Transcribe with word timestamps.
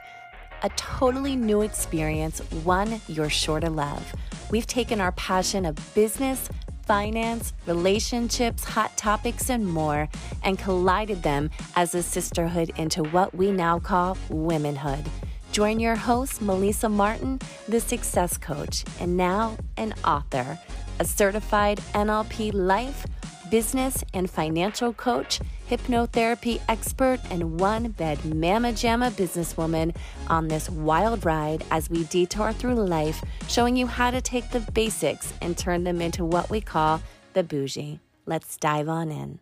A 0.62 0.68
totally 0.70 1.36
new 1.36 1.60
experience, 1.62 2.40
one 2.64 3.00
you're 3.06 3.30
sure 3.30 3.60
to 3.60 3.70
love 3.70 4.12
We've 4.50 4.66
taken 4.66 5.00
our 5.00 5.12
passion 5.12 5.64
of 5.64 5.94
business, 5.94 6.48
finance, 6.84 7.52
relationships, 7.66 8.64
hot 8.64 8.96
topics, 8.96 9.50
and 9.50 9.66
more 9.66 10.08
and 10.42 10.58
collided 10.58 11.22
them 11.22 11.50
as 11.76 11.94
a 11.94 12.02
sisterhood 12.02 12.70
into 12.76 13.02
what 13.02 13.34
we 13.34 13.50
now 13.50 13.78
call 13.78 14.16
womenhood. 14.28 15.04
Join 15.52 15.78
your 15.78 15.96
host, 15.96 16.42
Melissa 16.42 16.88
Martin, 16.88 17.38
the 17.68 17.80
success 17.80 18.36
coach, 18.36 18.84
and 19.00 19.16
now 19.16 19.56
an 19.76 19.94
author, 20.04 20.58
a 20.98 21.04
certified 21.04 21.78
NLP 21.92 22.52
life, 22.52 23.06
business, 23.50 24.02
and 24.12 24.28
financial 24.28 24.92
coach 24.92 25.40
hypnotherapy 25.68 26.60
expert, 26.68 27.20
and 27.30 27.60
one 27.60 27.90
bed 27.90 28.24
mama 28.24 28.68
jamma 28.68 29.10
businesswoman 29.10 29.94
on 30.28 30.48
this 30.48 30.68
wild 30.70 31.24
ride 31.24 31.64
as 31.70 31.90
we 31.90 32.04
detour 32.04 32.52
through 32.52 32.74
life, 32.74 33.24
showing 33.48 33.76
you 33.76 33.86
how 33.86 34.10
to 34.10 34.20
take 34.20 34.50
the 34.50 34.60
basics 34.72 35.32
and 35.40 35.56
turn 35.56 35.84
them 35.84 36.00
into 36.00 36.24
what 36.24 36.50
we 36.50 36.60
call 36.60 37.02
the 37.32 37.42
bougie. 37.42 38.00
Let's 38.26 38.56
dive 38.56 38.88
on 38.88 39.10
in. 39.10 39.40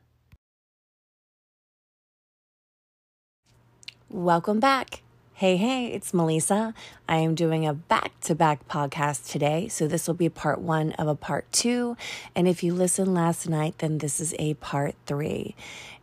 Welcome 4.08 4.60
back. 4.60 5.01
Hey, 5.42 5.56
hey, 5.56 5.86
it's 5.86 6.14
Melissa. 6.14 6.72
I 7.08 7.16
am 7.16 7.34
doing 7.34 7.66
a 7.66 7.74
back 7.74 8.12
to 8.20 8.34
back 8.36 8.68
podcast 8.68 9.28
today. 9.28 9.66
So, 9.66 9.88
this 9.88 10.06
will 10.06 10.14
be 10.14 10.28
part 10.28 10.60
one 10.60 10.92
of 10.92 11.08
a 11.08 11.16
part 11.16 11.50
two. 11.50 11.96
And 12.36 12.46
if 12.46 12.62
you 12.62 12.72
listened 12.72 13.12
last 13.12 13.48
night, 13.48 13.78
then 13.78 13.98
this 13.98 14.20
is 14.20 14.36
a 14.38 14.54
part 14.54 14.94
three. 15.04 15.56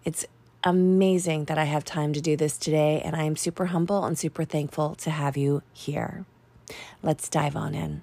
It's 0.03 0.25
amazing 0.65 1.45
that 1.45 1.57
I 1.57 1.63
have 1.63 1.85
time 1.85 2.11
to 2.11 2.19
do 2.19 2.35
this 2.35 2.57
today, 2.57 3.01
and 3.01 3.15
I 3.15 3.23
am 3.23 3.37
super 3.37 3.67
humble 3.67 4.03
and 4.03 4.19
super 4.19 4.43
thankful 4.43 4.95
to 4.95 5.09
have 5.09 5.37
you 5.37 5.63
here. 5.71 6.25
Let's 7.01 7.29
dive 7.29 7.55
on 7.55 7.73
in. 7.73 8.01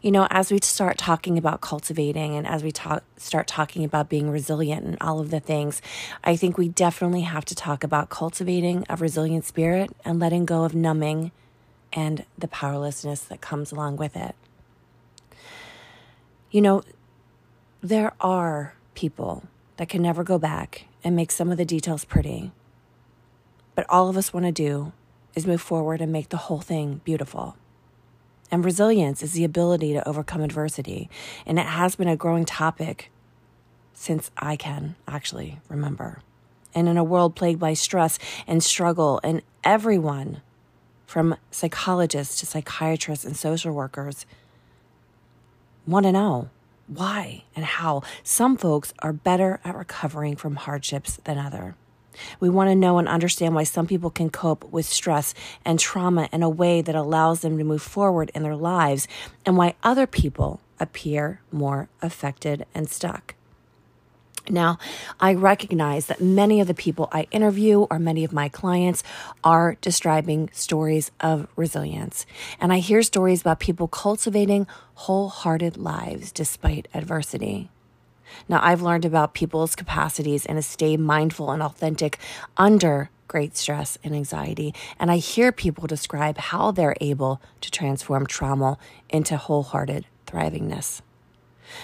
You 0.00 0.10
know, 0.10 0.26
as 0.30 0.50
we 0.50 0.58
start 0.62 0.98
talking 0.98 1.38
about 1.38 1.60
cultivating 1.60 2.36
and 2.36 2.46
as 2.46 2.62
we 2.62 2.72
talk, 2.72 3.04
start 3.16 3.46
talking 3.46 3.84
about 3.84 4.08
being 4.08 4.30
resilient 4.30 4.84
and 4.84 4.96
all 5.00 5.20
of 5.20 5.30
the 5.30 5.40
things, 5.40 5.82
I 6.24 6.36
think 6.36 6.58
we 6.58 6.68
definitely 6.68 7.22
have 7.22 7.44
to 7.46 7.54
talk 7.54 7.84
about 7.84 8.08
cultivating 8.08 8.84
a 8.88 8.96
resilient 8.96 9.44
spirit 9.44 9.90
and 10.04 10.18
letting 10.18 10.44
go 10.44 10.64
of 10.64 10.74
numbing 10.74 11.32
and 11.92 12.24
the 12.36 12.48
powerlessness 12.48 13.20
that 13.22 13.40
comes 13.40 13.72
along 13.72 13.96
with 13.96 14.16
it. 14.16 14.34
You 16.50 16.62
know, 16.62 16.82
there 17.82 18.12
are 18.20 18.74
people 18.94 19.44
that 19.76 19.88
can 19.88 20.02
never 20.02 20.24
go 20.24 20.38
back 20.38 20.86
and 21.04 21.14
make 21.14 21.30
some 21.30 21.50
of 21.50 21.58
the 21.58 21.64
details 21.64 22.04
pretty. 22.04 22.50
But 23.74 23.86
all 23.88 24.08
of 24.08 24.16
us 24.16 24.32
want 24.32 24.46
to 24.46 24.52
do 24.52 24.92
is 25.34 25.46
move 25.46 25.60
forward 25.60 26.00
and 26.00 26.10
make 26.10 26.30
the 26.30 26.36
whole 26.36 26.60
thing 26.60 27.00
beautiful. 27.04 27.56
And 28.50 28.64
resilience 28.64 29.22
is 29.22 29.32
the 29.32 29.44
ability 29.44 29.92
to 29.92 30.08
overcome 30.08 30.40
adversity. 30.40 31.10
And 31.46 31.58
it 31.58 31.66
has 31.66 31.96
been 31.96 32.08
a 32.08 32.16
growing 32.16 32.44
topic 32.44 33.10
since 33.92 34.30
I 34.38 34.56
can 34.56 34.96
actually 35.06 35.58
remember. 35.68 36.22
And 36.74 36.88
in 36.88 36.96
a 36.96 37.04
world 37.04 37.34
plagued 37.34 37.60
by 37.60 37.74
stress 37.74 38.18
and 38.46 38.62
struggle, 38.62 39.20
and 39.24 39.42
everyone 39.64 40.42
from 41.06 41.36
psychologists 41.50 42.38
to 42.40 42.46
psychiatrists 42.46 43.24
and 43.24 43.36
social 43.36 43.72
workers 43.72 44.26
want 45.86 46.04
to 46.04 46.12
know 46.12 46.50
why 46.86 47.44
and 47.56 47.64
how 47.64 48.02
some 48.22 48.56
folks 48.56 48.92
are 49.00 49.12
better 49.12 49.60
at 49.64 49.74
recovering 49.74 50.36
from 50.36 50.56
hardships 50.56 51.18
than 51.24 51.38
other. 51.38 51.74
We 52.40 52.48
want 52.48 52.70
to 52.70 52.74
know 52.74 52.98
and 52.98 53.08
understand 53.08 53.54
why 53.54 53.64
some 53.64 53.86
people 53.86 54.10
can 54.10 54.30
cope 54.30 54.70
with 54.72 54.86
stress 54.86 55.34
and 55.64 55.78
trauma 55.78 56.28
in 56.32 56.42
a 56.42 56.48
way 56.50 56.82
that 56.82 56.94
allows 56.94 57.40
them 57.40 57.58
to 57.58 57.64
move 57.64 57.82
forward 57.82 58.30
in 58.34 58.42
their 58.42 58.56
lives 58.56 59.06
and 59.46 59.56
why 59.56 59.74
other 59.82 60.06
people 60.06 60.60
appear 60.80 61.40
more 61.50 61.88
affected 62.02 62.66
and 62.74 62.88
stuck. 62.88 63.34
Now, 64.50 64.78
I 65.20 65.34
recognize 65.34 66.06
that 66.06 66.22
many 66.22 66.60
of 66.60 66.66
the 66.66 66.74
people 66.74 67.08
I 67.12 67.26
interview 67.30 67.80
or 67.80 67.98
many 67.98 68.24
of 68.24 68.32
my 68.32 68.48
clients 68.48 69.02
are 69.44 69.76
describing 69.80 70.48
stories 70.52 71.10
of 71.20 71.48
resilience. 71.54 72.24
And 72.60 72.72
I 72.72 72.78
hear 72.78 73.02
stories 73.02 73.42
about 73.42 73.60
people 73.60 73.88
cultivating 73.88 74.66
wholehearted 74.94 75.76
lives 75.76 76.32
despite 76.32 76.88
adversity. 76.94 77.70
Now, 78.48 78.60
I've 78.62 78.82
learned 78.82 79.04
about 79.04 79.34
people's 79.34 79.76
capacities 79.76 80.46
and 80.46 80.56
to 80.56 80.62
stay 80.62 80.96
mindful 80.96 81.50
and 81.50 81.62
authentic 81.62 82.18
under 82.56 83.10
great 83.26 83.56
stress 83.56 83.98
and 84.02 84.14
anxiety. 84.14 84.74
And 84.98 85.10
I 85.10 85.18
hear 85.18 85.52
people 85.52 85.86
describe 85.86 86.38
how 86.38 86.70
they're 86.70 86.96
able 87.00 87.40
to 87.60 87.70
transform 87.70 88.26
trauma 88.26 88.78
into 89.10 89.36
wholehearted 89.36 90.06
thrivingness. 90.26 91.02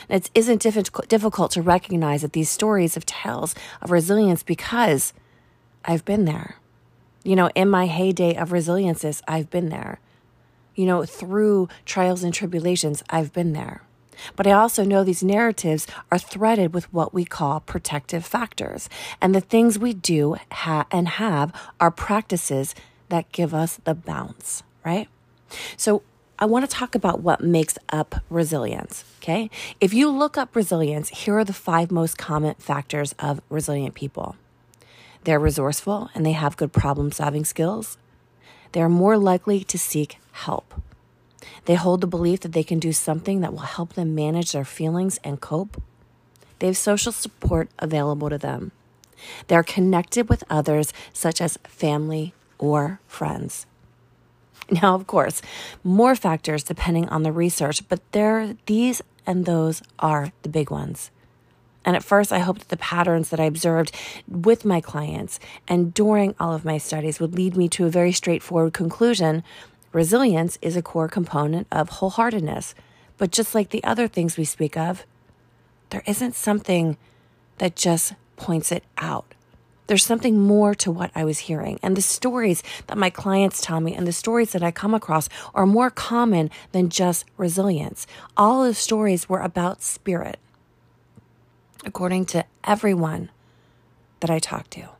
And 0.09 0.22
It 0.22 0.31
isn't 0.34 0.62
difficult 0.62 1.50
to 1.50 1.62
recognize 1.62 2.22
that 2.22 2.33
these 2.33 2.49
stories 2.49 2.97
of 2.97 3.04
tales 3.04 3.54
of 3.83 3.91
resilience 3.91 4.43
because 4.43 5.12
I've 5.84 6.04
been 6.06 6.25
there. 6.25 6.56
You 7.22 7.37
know, 7.37 7.50
in 7.54 7.69
my 7.69 7.87
heyday 7.87 8.34
of 8.34 8.53
resiliences, 8.53 9.22
I've 9.28 9.50
been 9.50 9.69
there. 9.69 10.00
You 10.75 10.87
know, 10.87 11.04
through 11.04 11.69
trials 11.84 12.25
and 12.25 12.34
tribulations, 12.34 13.03
I've 13.09 13.33
been 13.33 13.53
there. 13.53 13.83
But 14.36 14.47
I 14.47 14.52
also 14.52 14.84
know 14.84 15.04
these 15.04 15.22
narratives 15.22 15.86
are 16.10 16.19
threaded 16.19 16.75
with 16.75 16.92
what 16.92 17.14
we 17.14 17.25
call 17.25 17.60
protective 17.60 18.25
factors. 18.25 18.88
And 19.20 19.34
the 19.34 19.41
things 19.41 19.78
we 19.78 19.94
do 19.94 20.36
ha- 20.50 20.86
and 20.91 21.08
have 21.08 21.52
are 21.80 21.91
practices 21.91 22.74
that 23.08 23.30
give 23.32 23.54
us 23.54 23.78
the 23.84 23.94
bounce, 23.94 24.62
right? 24.84 25.08
So 25.76 26.03
I 26.38 26.47
want 26.47 26.69
to 26.69 26.76
talk 26.76 26.94
about 26.94 27.20
what 27.20 27.42
makes 27.42 27.78
up 27.91 28.16
resilience. 28.28 29.04
Okay. 29.19 29.50
If 29.80 29.94
you 29.94 30.10
look 30.10 30.36
up 30.36 30.56
resilience, 30.56 31.08
here 31.08 31.38
are 31.38 31.44
the 31.44 31.53
five 31.53 31.91
most 31.91 32.19
common 32.19 32.54
factors 32.56 33.14
of 33.19 33.41
resilient 33.48 33.94
people 33.94 34.36
they're 35.24 35.41
resourceful 35.41 36.10
and 36.14 36.24
they 36.24 36.32
have 36.32 36.56
good 36.56 36.72
problem 36.72 37.10
solving 37.10 37.44
skills. 37.44 37.98
They're 38.72 38.88
more 38.88 39.19
likely 39.19 39.64
to 39.64 39.78
seek 39.78 40.19
help. 40.32 40.74
They 41.65 41.75
hold 41.75 42.00
the 42.00 42.06
belief 42.06 42.41
that 42.41 42.53
they 42.53 42.62
can 42.62 42.78
do 42.78 42.93
something 42.93 43.41
that 43.41 43.53
will 43.53 43.60
help 43.60 43.94
them 43.94 44.15
manage 44.15 44.53
their 44.53 44.65
feelings 44.65 45.19
and 45.25 45.41
cope. 45.41 45.81
They 46.59 46.66
have 46.66 46.77
social 46.77 47.13
support 47.13 47.68
available 47.78 48.30
to 48.30 48.39
them. 48.39 48.72
They're 49.48 49.63
connected 49.63 50.28
with 50.28 50.45
others, 50.51 50.92
such 51.13 51.41
as 51.41 51.59
family 51.65 52.34
or 52.59 53.01
friends. 53.07 53.66
Now, 54.71 54.95
of 54.95 55.07
course, 55.07 55.42
more 55.83 56.16
factors 56.16 56.63
depending 56.63 57.09
on 57.09 57.22
the 57.22 57.33
research, 57.33 57.86
but 57.89 58.01
there 58.13 58.57
these 58.66 59.03
and 59.27 59.45
those 59.45 59.83
are 59.98 60.33
the 60.42 60.48
big 60.48 60.71
ones. 60.71 61.10
And 61.84 61.97
at 61.97 62.04
first, 62.04 62.33
I 62.33 62.39
hoped 62.39 62.60
that 62.60 62.68
the 62.68 62.78
patterns 62.78 63.28
that 63.28 63.41
I 63.41 63.45
observed 63.45 63.95
with 64.27 64.65
my 64.65 64.80
clients 64.80 65.39
and 65.68 65.92
during 65.92 66.34
all 66.41 66.54
of 66.54 66.65
my 66.65 66.78
studies 66.78 67.21
would 67.21 67.34
lead 67.34 67.57
me 67.57 67.68
to 67.71 67.84
a 67.84 67.91
very 67.91 68.13
straightforward 68.13 68.72
conclusion. 68.72 69.42
Resilience 69.94 70.58
is 70.60 70.76
a 70.76 70.82
core 70.82 71.08
component 71.08 71.68
of 71.70 71.88
wholeheartedness. 71.88 72.74
But 73.16 73.30
just 73.30 73.54
like 73.54 73.70
the 73.70 73.84
other 73.84 74.08
things 74.08 74.36
we 74.36 74.44
speak 74.44 74.76
of, 74.76 75.06
there 75.91 76.02
isn't 76.04 76.34
something 76.34 76.96
that 77.58 77.76
just 77.76 78.14
points 78.34 78.72
it 78.72 78.82
out. 78.98 79.34
There's 79.86 80.04
something 80.04 80.41
more 80.41 80.74
to 80.74 80.91
what 80.91 81.12
I 81.14 81.24
was 81.24 81.41
hearing. 81.41 81.78
And 81.80 81.96
the 81.96 82.02
stories 82.02 82.60
that 82.88 82.98
my 82.98 83.08
clients 83.08 83.60
tell 83.60 83.78
me 83.80 83.94
and 83.94 84.04
the 84.04 84.12
stories 84.12 84.50
that 84.50 84.64
I 84.64 84.72
come 84.72 84.94
across 84.94 85.28
are 85.54 85.64
more 85.64 85.91
common 85.91 86.50
than 86.72 86.88
just 86.88 87.24
resilience. 87.36 88.04
All 88.36 88.64
the 88.64 88.74
stories 88.74 89.28
were 89.28 89.41
about 89.41 89.80
spirit, 89.80 90.41
according 91.84 92.24
to 92.26 92.44
everyone 92.64 93.30
that 94.18 94.30
I 94.30 94.41
talked 94.41 94.72
to. 94.72 94.93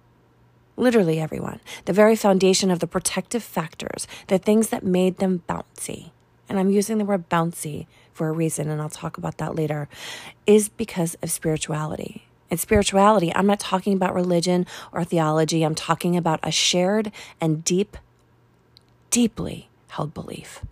Literally 0.77 1.21
everyone, 1.21 1.61
the 1.85 1.93
very 1.93 2.17
foundation 2.17 2.71
of 2.71 2.81
the 2.81 2.87
protective 2.87 3.43
factors, 3.43 4.07
the 4.29 4.39
things 4.39 4.69
that 4.69 4.85
made 4.85 5.19
them 5.19 5.43
bouncy, 5.49 6.11
and 6.49 6.59
I'm 6.59 6.71
using 6.71 6.99
the 6.99 7.05
word 7.05 7.29
bouncy 7.29 7.87
for 8.13 8.29
a 8.29 8.33
reason, 8.33 8.69
and 8.69 8.81
I'll 8.81 8.89
talk 8.89 9.19
about 9.19 9.39
that 9.39 9.55
later, 9.55 9.89
is 10.47 10.69
because 10.69 11.17
of 11.23 11.31
spirituality. 11.31 12.27
And 12.51 12.61
spirituality, 12.61 13.35
I'm 13.35 13.47
not 13.47 13.59
talking 13.59 13.95
about 13.95 14.15
religion 14.15 14.67
or 14.93 15.05
theology, 15.05 15.63
I'm 15.63 15.75
talking 15.75 16.17
about 16.17 16.41
a 16.43 16.51
shared 16.51 17.11
and 17.41 17.65
deep, 17.65 17.97
deeply 19.11 19.69
held 19.89 20.15
belief. 20.15 20.65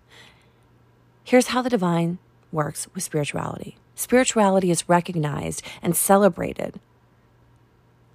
Here's 1.25 1.49
how 1.49 1.63
the 1.63 1.71
divine 1.71 2.19
works 2.51 2.87
with 2.95 3.03
spirituality 3.03 3.77
spirituality 3.95 4.71
is 4.71 4.89
recognized 4.89 5.63
and 5.81 5.97
celebrated 5.97 6.81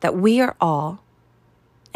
that 0.01 0.15
we 0.15 0.41
are 0.41 0.55
all 0.59 1.01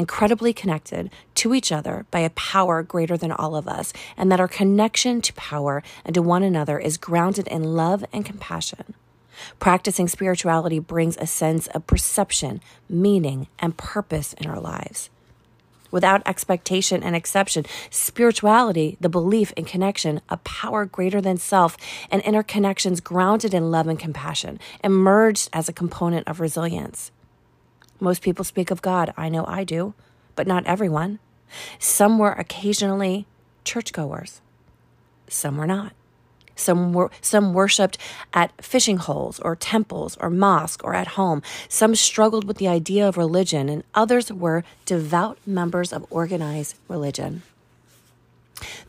incredibly 0.02 0.52
connected 0.52 1.12
to 1.36 1.54
each 1.54 1.72
other 1.72 2.06
by 2.10 2.22
a 2.22 2.32
power 2.32 2.82
greater 2.82 3.16
than 3.16 3.32
all 3.32 3.56
of 3.56 3.68
us, 3.68 3.94
and 4.18 4.32
that 4.32 4.40
our 4.40 4.48
connection 4.48 5.22
to 5.22 5.32
power 5.34 5.84
and 6.04 6.16
to 6.16 6.22
one 6.22 6.44
another 6.44 6.80
is 6.80 6.98
grounded 6.98 7.48
in 7.48 7.76
love 7.76 8.04
and 8.12 8.26
compassion. 8.26 8.96
Practicing 9.60 10.08
spirituality 10.08 10.80
brings 10.80 11.18
a 11.18 11.28
sense 11.28 11.68
of 11.68 11.86
perception, 11.86 12.62
meaning, 12.90 13.48
and 13.60 13.78
purpose 13.78 14.34
in 14.34 14.48
our 14.48 14.60
lives. 14.60 15.10
Without 15.92 16.26
expectation 16.26 17.04
and 17.04 17.16
exception, 17.16 17.66
spirituality, 17.90 18.98
the 19.02 19.10
belief 19.10 19.52
in 19.58 19.66
connection, 19.66 20.22
a 20.30 20.38
power 20.38 20.86
greater 20.86 21.22
than 21.22 21.38
self, 21.38 21.78
and 22.10 22.24
interconnections 22.24 23.04
grounded 23.04 23.54
in 23.54 23.70
love 23.70 23.88
and 23.88 24.00
compassion, 24.00 24.60
emerged 24.84 25.50
as 25.54 25.70
a 25.70 25.74
component 25.74 26.28
of 26.28 26.40
resilience. 26.40 27.12
Most 28.02 28.22
people 28.22 28.44
speak 28.44 28.72
of 28.72 28.82
God. 28.82 29.14
I 29.16 29.30
know 29.30 29.46
I 29.48 29.64
do, 29.64 29.94
but 30.36 30.48
not 30.48 30.66
everyone. 30.66 31.20
Some 31.80 32.18
were 32.18 32.32
occasionally 32.32 33.28
churchgoers, 33.64 34.42
some 35.28 35.58
were 35.58 35.68
not. 35.68 35.94
Some 36.56 36.94
were 36.94 37.10
some 37.22 37.54
worshipped 37.54 37.98
at 38.34 38.52
fishing 38.64 38.98
holes 38.98 39.40
or 39.40 39.56
temples 39.56 40.18
or 40.20 40.30
mosque 40.30 40.84
or 40.84 40.94
at 40.94 41.10
home. 41.10 41.42
Some 41.70 41.96
struggled 41.96 42.46
with 42.46 42.58
the 42.58 42.68
idea 42.68 43.08
of 43.08 43.18
religion, 43.18 43.70
and 43.70 43.84
others 43.96 44.32
were 44.32 44.64
devout 44.86 45.38
members 45.46 45.94
of 45.94 46.06
organized 46.10 46.76
religion. 46.88 47.44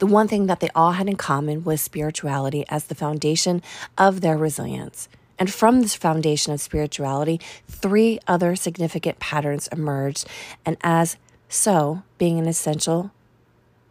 The 0.00 0.06
one 0.06 0.29
thing 0.29 0.47
that 0.47 0.61
they 0.61 0.69
all 0.75 0.93
had 0.93 1.08
in 1.08 1.17
common 1.17 1.65
was 1.65 1.81
spirituality 1.81 2.65
as 2.69 2.85
the 2.85 2.94
foundation 2.94 3.62
of 3.97 4.20
their 4.20 4.37
resilience. 4.37 5.08
And 5.43 5.53
from 5.53 5.81
this 5.81 5.97
foundation 5.97 6.53
of 6.53 6.61
spirituality, 6.61 7.41
three 7.67 8.21
other 8.29 8.55
significant 8.55 9.19
patterns 9.19 9.67
emerged, 9.73 10.29
and 10.65 10.77
as 10.85 11.17
so, 11.49 12.05
being 12.17 12.39
an 12.39 12.47
essential 12.47 13.11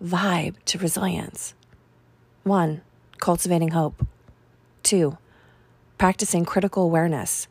vibe 0.02 0.56
to 0.64 0.78
resilience. 0.78 1.54
One, 2.46 2.80
cultivating 3.18 3.72
hope. 3.72 4.08
Two, 4.82 5.18
practicing 5.98 6.46
critical 6.46 6.84
awareness. 6.84 7.50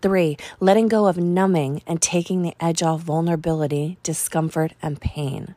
Three, 0.00 0.38
letting 0.58 0.88
go 0.88 1.04
of 1.06 1.18
numbing 1.18 1.82
and 1.86 2.00
taking 2.00 2.40
the 2.40 2.54
edge 2.58 2.82
off 2.82 3.02
vulnerability, 3.02 3.98
discomfort, 4.02 4.72
and 4.80 4.98
pain. 4.98 5.54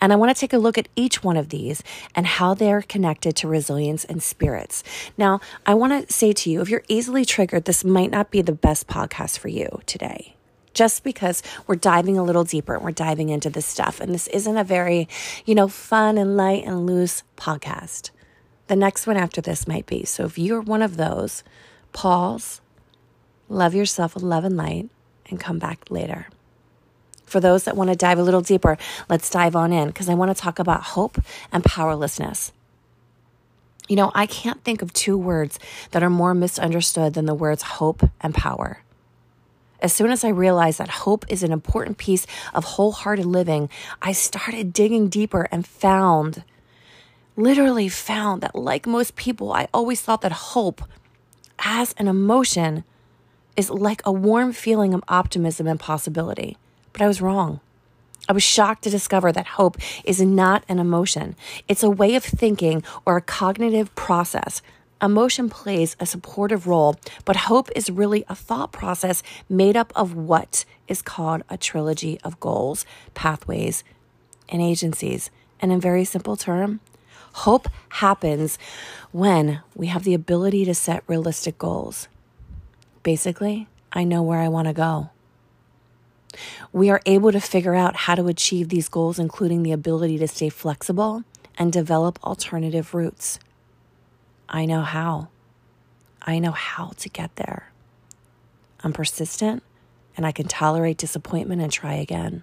And 0.00 0.12
I 0.12 0.16
want 0.16 0.34
to 0.34 0.40
take 0.40 0.52
a 0.52 0.58
look 0.58 0.78
at 0.78 0.88
each 0.96 1.22
one 1.22 1.36
of 1.36 1.48
these 1.48 1.82
and 2.14 2.26
how 2.26 2.54
they're 2.54 2.82
connected 2.82 3.36
to 3.36 3.48
resilience 3.48 4.04
and 4.04 4.22
spirits. 4.22 4.82
Now, 5.16 5.40
I 5.66 5.74
want 5.74 6.08
to 6.08 6.12
say 6.12 6.32
to 6.32 6.50
you 6.50 6.60
if 6.60 6.68
you're 6.68 6.84
easily 6.88 7.24
triggered, 7.24 7.64
this 7.64 7.84
might 7.84 8.10
not 8.10 8.30
be 8.30 8.42
the 8.42 8.52
best 8.52 8.86
podcast 8.86 9.38
for 9.38 9.48
you 9.48 9.80
today. 9.86 10.36
Just 10.74 11.04
because 11.04 11.42
we're 11.66 11.76
diving 11.76 12.16
a 12.16 12.22
little 12.22 12.44
deeper 12.44 12.74
and 12.74 12.82
we're 12.82 12.92
diving 12.92 13.28
into 13.28 13.50
this 13.50 13.66
stuff. 13.66 14.00
And 14.00 14.14
this 14.14 14.26
isn't 14.28 14.56
a 14.56 14.64
very, 14.64 15.06
you 15.44 15.54
know, 15.54 15.68
fun 15.68 16.16
and 16.16 16.36
light 16.36 16.64
and 16.64 16.86
loose 16.86 17.22
podcast. 17.36 18.10
The 18.68 18.76
next 18.76 19.06
one 19.06 19.18
after 19.18 19.42
this 19.42 19.68
might 19.68 19.84
be. 19.84 20.04
So 20.04 20.24
if 20.24 20.38
you're 20.38 20.62
one 20.62 20.80
of 20.80 20.96
those, 20.96 21.44
pause, 21.92 22.62
love 23.50 23.74
yourself 23.74 24.14
with 24.14 24.22
love 24.22 24.44
and 24.44 24.56
light, 24.56 24.88
and 25.26 25.38
come 25.38 25.58
back 25.58 25.90
later. 25.90 26.28
For 27.32 27.40
those 27.40 27.64
that 27.64 27.78
want 27.78 27.88
to 27.88 27.96
dive 27.96 28.18
a 28.18 28.22
little 28.22 28.42
deeper, 28.42 28.76
let's 29.08 29.30
dive 29.30 29.56
on 29.56 29.72
in 29.72 29.86
because 29.86 30.10
I 30.10 30.12
want 30.12 30.36
to 30.36 30.38
talk 30.38 30.58
about 30.58 30.82
hope 30.82 31.18
and 31.50 31.64
powerlessness. 31.64 32.52
You 33.88 33.96
know, 33.96 34.12
I 34.14 34.26
can't 34.26 34.62
think 34.64 34.82
of 34.82 34.92
two 34.92 35.16
words 35.16 35.58
that 35.92 36.02
are 36.02 36.10
more 36.10 36.34
misunderstood 36.34 37.14
than 37.14 37.24
the 37.24 37.32
words 37.32 37.62
hope 37.62 38.02
and 38.20 38.34
power. 38.34 38.82
As 39.80 39.94
soon 39.94 40.10
as 40.10 40.24
I 40.24 40.28
realized 40.28 40.76
that 40.78 40.90
hope 40.90 41.24
is 41.30 41.42
an 41.42 41.52
important 41.52 41.96
piece 41.96 42.26
of 42.52 42.64
wholehearted 42.64 43.24
living, 43.24 43.70
I 44.02 44.12
started 44.12 44.74
digging 44.74 45.08
deeper 45.08 45.48
and 45.50 45.66
found, 45.66 46.44
literally 47.34 47.88
found 47.88 48.42
that, 48.42 48.54
like 48.54 48.86
most 48.86 49.16
people, 49.16 49.54
I 49.54 49.68
always 49.72 50.02
thought 50.02 50.20
that 50.20 50.32
hope 50.32 50.82
as 51.60 51.94
an 51.94 52.08
emotion 52.08 52.84
is 53.56 53.70
like 53.70 54.02
a 54.04 54.12
warm 54.12 54.52
feeling 54.52 54.92
of 54.92 55.02
optimism 55.08 55.66
and 55.66 55.80
possibility. 55.80 56.58
But 56.92 57.02
I 57.02 57.08
was 57.08 57.20
wrong. 57.22 57.60
I 58.28 58.32
was 58.32 58.42
shocked 58.42 58.84
to 58.84 58.90
discover 58.90 59.32
that 59.32 59.46
hope 59.46 59.76
is 60.04 60.20
not 60.20 60.64
an 60.68 60.78
emotion. 60.78 61.34
It's 61.66 61.82
a 61.82 61.90
way 61.90 62.14
of 62.14 62.24
thinking 62.24 62.84
or 63.04 63.16
a 63.16 63.22
cognitive 63.22 63.94
process. 63.94 64.62
Emotion 65.02 65.50
plays 65.50 65.96
a 65.98 66.06
supportive 66.06 66.68
role, 66.68 66.94
but 67.24 67.34
hope 67.34 67.68
is 67.74 67.90
really 67.90 68.24
a 68.28 68.36
thought 68.36 68.70
process 68.70 69.24
made 69.48 69.76
up 69.76 69.92
of 69.96 70.14
what 70.14 70.64
is 70.86 71.02
called 71.02 71.42
a 71.50 71.56
trilogy 71.56 72.20
of 72.22 72.38
goals, 72.38 72.86
pathways, 73.14 73.82
and 74.48 74.62
agencies. 74.62 75.30
And 75.58 75.72
in 75.72 75.80
very 75.80 76.04
simple 76.04 76.36
term, 76.36 76.78
hope 77.32 77.66
happens 77.88 78.58
when 79.10 79.62
we 79.74 79.88
have 79.88 80.04
the 80.04 80.14
ability 80.14 80.64
to 80.66 80.74
set 80.74 81.02
realistic 81.08 81.58
goals. 81.58 82.06
Basically, 83.02 83.66
I 83.92 84.04
know 84.04 84.22
where 84.22 84.38
I 84.38 84.48
want 84.48 84.68
to 84.68 84.74
go. 84.74 85.10
We 86.72 86.90
are 86.90 87.00
able 87.06 87.32
to 87.32 87.40
figure 87.40 87.74
out 87.74 87.96
how 87.96 88.14
to 88.14 88.26
achieve 88.26 88.68
these 88.68 88.88
goals, 88.88 89.18
including 89.18 89.62
the 89.62 89.72
ability 89.72 90.18
to 90.18 90.28
stay 90.28 90.48
flexible 90.48 91.24
and 91.58 91.72
develop 91.72 92.18
alternative 92.24 92.94
routes. 92.94 93.38
I 94.48 94.66
know 94.66 94.82
how. 94.82 95.28
I 96.22 96.38
know 96.38 96.52
how 96.52 96.92
to 96.98 97.08
get 97.08 97.36
there. 97.36 97.72
I'm 98.84 98.92
persistent 98.92 99.62
and 100.16 100.26
I 100.26 100.32
can 100.32 100.46
tolerate 100.46 100.98
disappointment 100.98 101.62
and 101.62 101.72
try 101.72 101.94
again. 101.94 102.42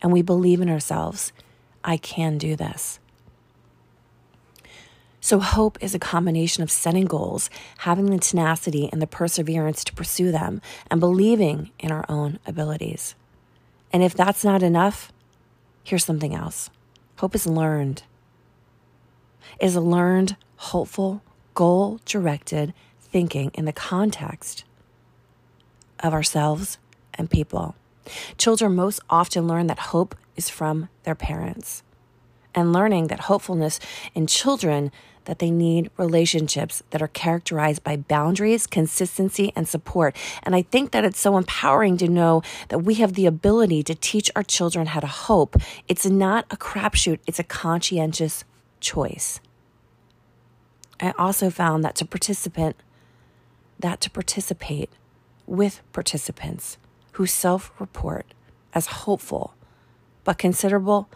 And 0.00 0.12
we 0.12 0.22
believe 0.22 0.60
in 0.60 0.68
ourselves. 0.68 1.32
I 1.84 1.96
can 1.96 2.38
do 2.38 2.56
this. 2.56 2.98
So, 5.24 5.38
hope 5.38 5.78
is 5.80 5.94
a 5.94 6.00
combination 6.00 6.64
of 6.64 6.70
setting 6.70 7.04
goals, 7.04 7.48
having 7.78 8.06
the 8.06 8.18
tenacity 8.18 8.88
and 8.90 9.00
the 9.00 9.06
perseverance 9.06 9.84
to 9.84 9.94
pursue 9.94 10.32
them, 10.32 10.60
and 10.90 10.98
believing 10.98 11.70
in 11.78 11.92
our 11.92 12.04
own 12.08 12.40
abilities. 12.44 13.14
And 13.92 14.02
if 14.02 14.14
that's 14.14 14.42
not 14.42 14.64
enough, 14.64 15.12
here's 15.84 16.04
something 16.04 16.34
else 16.34 16.70
hope 17.18 17.36
is 17.36 17.46
learned. 17.46 18.02
It 19.60 19.66
is 19.66 19.76
a 19.76 19.80
learned, 19.80 20.34
hopeful, 20.56 21.22
goal 21.54 22.00
directed 22.04 22.74
thinking 23.00 23.52
in 23.54 23.64
the 23.64 23.72
context 23.72 24.64
of 26.00 26.12
ourselves 26.12 26.78
and 27.14 27.30
people. 27.30 27.76
Children 28.38 28.74
most 28.74 28.98
often 29.08 29.46
learn 29.46 29.68
that 29.68 29.78
hope 29.78 30.16
is 30.34 30.50
from 30.50 30.88
their 31.04 31.14
parents. 31.14 31.84
And 32.54 32.72
learning 32.72 33.06
that 33.06 33.20
hopefulness 33.20 33.80
in 34.14 34.26
children 34.26 34.92
that 35.24 35.38
they 35.38 35.50
need 35.50 35.90
relationships 35.96 36.82
that 36.90 37.00
are 37.00 37.08
characterized 37.08 37.84
by 37.84 37.96
boundaries, 37.96 38.66
consistency, 38.66 39.52
and 39.54 39.68
support. 39.68 40.16
And 40.42 40.54
I 40.54 40.62
think 40.62 40.90
that 40.90 41.04
it's 41.04 41.20
so 41.20 41.36
empowering 41.36 41.96
to 41.98 42.08
know 42.08 42.42
that 42.68 42.80
we 42.80 42.94
have 42.94 43.14
the 43.14 43.26
ability 43.26 43.82
to 43.84 43.94
teach 43.94 44.30
our 44.34 44.42
children 44.42 44.86
how 44.86 45.00
to 45.00 45.06
hope. 45.06 45.56
It's 45.88 46.06
not 46.06 46.46
a 46.50 46.56
crapshoot, 46.56 47.20
it's 47.26 47.38
a 47.38 47.44
conscientious 47.44 48.44
choice. 48.80 49.40
I 51.00 51.12
also 51.18 51.50
found 51.50 51.84
that 51.84 51.94
to 51.96 52.04
participant 52.04 52.76
that 53.78 54.00
to 54.00 54.10
participate 54.10 54.90
with 55.46 55.82
participants 55.92 56.78
who 57.12 57.26
self-report 57.26 58.26
as 58.74 58.86
hopeful 58.86 59.54
but 60.24 60.38
considerable 60.38 61.08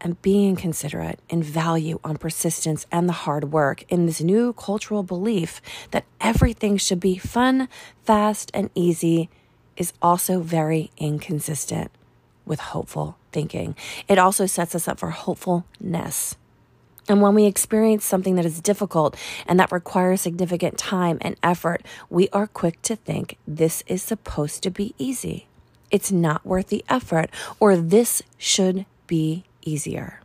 and 0.00 0.20
being 0.22 0.56
considerate 0.56 1.20
in 1.28 1.42
value 1.42 1.98
on 2.04 2.16
persistence 2.16 2.86
and 2.90 3.08
the 3.08 3.12
hard 3.12 3.52
work 3.52 3.84
in 3.88 4.06
this 4.06 4.20
new 4.20 4.52
cultural 4.52 5.02
belief 5.02 5.60
that 5.90 6.04
everything 6.20 6.76
should 6.76 7.00
be 7.00 7.16
fun, 7.18 7.68
fast, 8.04 8.50
and 8.54 8.70
easy 8.74 9.28
is 9.76 9.92
also 10.00 10.40
very 10.40 10.90
inconsistent 10.96 11.90
with 12.44 12.60
hopeful 12.60 13.16
thinking. 13.30 13.76
It 14.08 14.18
also 14.18 14.46
sets 14.46 14.74
us 14.74 14.88
up 14.88 14.98
for 14.98 15.10
hopefulness. 15.10 16.36
And 17.08 17.22
when 17.22 17.34
we 17.34 17.46
experience 17.46 18.04
something 18.04 18.34
that 18.34 18.44
is 18.44 18.60
difficult 18.60 19.16
and 19.46 19.58
that 19.58 19.72
requires 19.72 20.20
significant 20.20 20.76
time 20.76 21.16
and 21.20 21.36
effort, 21.42 21.82
we 22.10 22.28
are 22.30 22.46
quick 22.46 22.82
to 22.82 22.96
think 22.96 23.38
this 23.46 23.82
is 23.86 24.02
supposed 24.02 24.62
to 24.62 24.70
be 24.70 24.94
easy. 24.98 25.46
it's 25.90 26.12
not 26.12 26.44
worth 26.44 26.68
the 26.68 26.84
effort, 26.88 27.30
or 27.60 27.76
this 27.76 28.22
should 28.36 28.86
be 29.06 29.44
easier. 29.62 30.20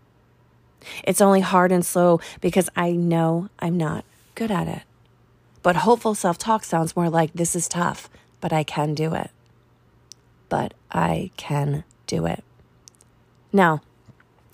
It's 1.03 1.21
only 1.21 1.41
hard 1.41 1.71
and 1.71 1.85
slow 1.85 2.19
because 2.41 2.69
I 2.75 2.91
know 2.91 3.49
I'm 3.59 3.77
not 3.77 4.05
good 4.35 4.51
at 4.51 4.67
it. 4.67 4.83
But 5.61 5.77
hopeful 5.77 6.13
self 6.13 6.37
talk 6.37 6.63
sounds 6.63 6.95
more 6.95 7.09
like 7.09 7.33
this 7.33 7.55
is 7.55 7.67
tough, 7.67 8.09
but 8.41 8.51
I 8.51 8.63
can 8.63 8.93
do 8.93 9.13
it. 9.13 9.31
But 10.49 10.73
I 10.91 11.31
can 11.37 11.83
do 12.05 12.25
it. 12.25 12.43
Now, 13.53 13.81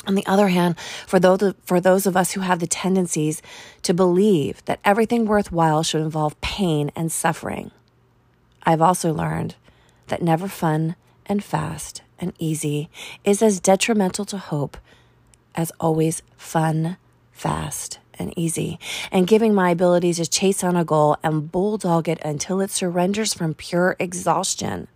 on 0.07 0.15
the 0.15 0.25
other 0.25 0.47
hand, 0.49 0.77
for 1.07 1.19
those, 1.19 1.53
for 1.63 1.81
those 1.81 2.05
of 2.05 2.15
us 2.15 2.31
who 2.31 2.41
have 2.41 2.59
the 2.59 2.67
tendencies 2.67 3.41
to 3.83 3.93
believe 3.93 4.63
that 4.65 4.79
everything 4.85 5.25
worthwhile 5.25 5.83
should 5.83 6.01
involve 6.01 6.39
pain 6.41 6.91
and 6.95 7.11
suffering, 7.11 7.71
I've 8.63 8.81
also 8.81 9.13
learned 9.13 9.55
that 10.07 10.21
never 10.21 10.47
fun 10.47 10.95
and 11.29 11.43
fast 11.43 12.01
and 12.19 12.33
easy 12.39 12.89
is 13.23 13.41
as 13.41 13.59
detrimental 13.59 14.25
to 14.25 14.37
hope 14.37 14.75
as 15.55 15.71
always 15.79 16.21
fun, 16.35 16.97
fast, 17.31 17.99
and 18.17 18.37
easy, 18.37 18.79
and 19.11 19.27
giving 19.27 19.53
my 19.53 19.69
ability 19.69 20.13
to 20.13 20.25
chase 20.25 20.63
on 20.63 20.75
a 20.75 20.83
goal 20.83 21.17
and 21.23 21.51
bulldog 21.51 22.09
it 22.09 22.19
until 22.23 22.59
it 22.59 22.69
surrenders 22.69 23.33
from 23.33 23.53
pure 23.53 23.95
exhaustion. 23.99 24.87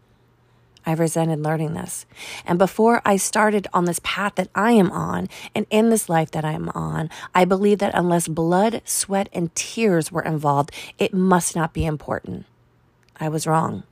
I 0.85 0.93
resented 0.93 1.39
learning 1.39 1.73
this. 1.73 2.05
And 2.45 2.59
before 2.59 3.01
I 3.05 3.15
started 3.15 3.67
on 3.73 3.85
this 3.85 4.01
path 4.03 4.35
that 4.35 4.49
I 4.53 4.73
am 4.73 4.91
on 4.91 5.29
and 5.55 5.65
in 5.69 5.89
this 5.89 6.09
life 6.09 6.31
that 6.31 6.43
I 6.43 6.51
am 6.51 6.69
on, 6.69 7.09
I 7.33 7.45
believed 7.45 7.79
that 7.79 7.95
unless 7.95 8.27
blood, 8.27 8.81
sweat, 8.83 9.29
and 9.31 9.55
tears 9.55 10.11
were 10.11 10.23
involved, 10.23 10.71
it 10.99 11.13
must 11.13 11.55
not 11.55 11.73
be 11.73 11.85
important. 11.85 12.45
I 13.17 13.29
was 13.29 13.47
wrong. 13.47 13.83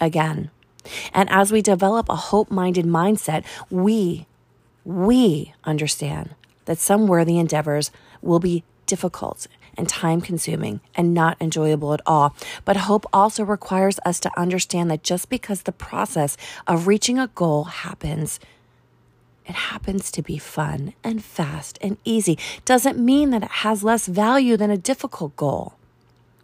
Again. 0.00 0.50
And 1.12 1.28
as 1.30 1.52
we 1.52 1.62
develop 1.62 2.08
a 2.08 2.16
hope 2.16 2.50
minded 2.50 2.86
mindset, 2.86 3.44
we, 3.70 4.26
we 4.84 5.54
understand 5.64 6.34
that 6.64 6.78
some 6.78 7.06
worthy 7.06 7.38
endeavors 7.38 7.90
will 8.22 8.38
be 8.38 8.64
difficult 8.86 9.46
and 9.76 9.88
time 9.88 10.20
consuming 10.20 10.80
and 10.94 11.14
not 11.14 11.36
enjoyable 11.40 11.94
at 11.94 12.00
all. 12.04 12.34
But 12.64 12.76
hope 12.76 13.06
also 13.12 13.44
requires 13.44 13.98
us 14.04 14.20
to 14.20 14.38
understand 14.38 14.90
that 14.90 15.02
just 15.02 15.28
because 15.28 15.62
the 15.62 15.72
process 15.72 16.36
of 16.66 16.86
reaching 16.86 17.18
a 17.18 17.28
goal 17.28 17.64
happens, 17.64 18.40
it 19.46 19.54
happens 19.54 20.10
to 20.12 20.22
be 20.22 20.38
fun 20.38 20.94
and 21.02 21.24
fast 21.24 21.78
and 21.80 21.96
easy, 22.04 22.38
doesn't 22.64 22.98
mean 22.98 23.30
that 23.30 23.42
it 23.42 23.50
has 23.50 23.82
less 23.82 24.06
value 24.06 24.56
than 24.56 24.70
a 24.70 24.76
difficult 24.76 25.34
goal. 25.36 25.74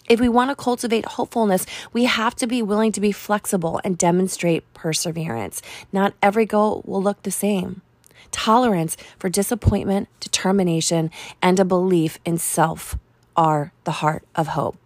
If 0.09 0.21
we 0.21 0.29
want 0.29 0.51
to 0.51 0.57
cultivate 0.57 1.05
hopefulness, 1.05 1.67
we 1.93 2.05
have 2.05 2.37
to 2.37 2.47
be 2.47 2.63
willing 2.63 2.93
to 2.93 3.01
be 3.01 3.13
flexible 3.13 3.81
and 3.83 3.99
demonstrate 3.99 4.73
perseverance. 4.73 5.63
Not 5.93 6.15
every 6.23 6.47
goal 6.47 6.83
will 6.87 7.03
look 7.03 7.23
the 7.23 7.31
same. 7.31 7.83
Tolerance 8.31 8.97
for 9.19 9.29
disappointment, 9.29 10.09
determination, 10.21 11.11
and 11.43 11.59
a 11.59 11.65
belief 11.65 12.19
in 12.25 12.39
self 12.39 12.97
are 13.37 13.73
the 13.85 13.93
heart 13.93 14.25
of 14.35 14.49
hope. 14.49 14.77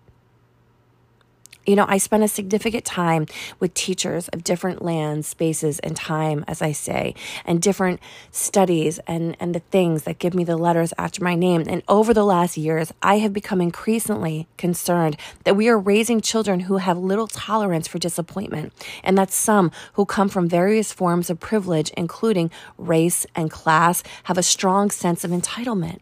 You 1.71 1.77
know, 1.77 1.87
I 1.87 1.99
spent 1.99 2.25
a 2.25 2.29
significant 2.29 2.85
time 2.85 3.27
with 3.61 3.75
teachers 3.75 4.27
of 4.27 4.43
different 4.43 4.83
lands, 4.83 5.29
spaces, 5.29 5.79
and 5.79 5.95
time, 5.95 6.45
as 6.49 6.61
I 6.61 6.73
say, 6.73 7.15
and 7.45 7.63
different 7.63 8.01
studies 8.33 8.99
and, 9.07 9.37
and 9.39 9.55
the 9.55 9.61
things 9.61 10.03
that 10.03 10.19
give 10.19 10.35
me 10.35 10.43
the 10.43 10.57
letters 10.57 10.93
after 10.99 11.23
my 11.23 11.37
name. 11.37 11.63
And 11.69 11.85
over 11.87 12.13
the 12.13 12.25
last 12.25 12.57
years, 12.57 12.93
I 13.03 13.19
have 13.19 13.33
become 13.33 13.61
increasingly 13.61 14.49
concerned 14.57 15.17
that 15.45 15.55
we 15.55 15.69
are 15.69 15.79
raising 15.79 16.21
children 16.21 16.59
who 16.59 16.79
have 16.79 16.99
little 16.99 17.29
tolerance 17.29 17.87
for 17.87 18.01
disappointment, 18.01 18.73
and 19.05 19.17
that 19.17 19.31
some 19.31 19.71
who 19.93 20.05
come 20.05 20.29
from 20.29 20.49
various 20.49 20.93
forms 20.93 21.31
of 21.31 21.39
privilege, 21.39 21.93
including 21.97 22.51
race 22.79 23.27
and 23.37 23.49
class, 23.49 24.03
have 24.25 24.39
a 24.39 24.43
strong 24.43 24.91
sense 24.91 25.23
of 25.23 25.31
entitlement. 25.31 26.01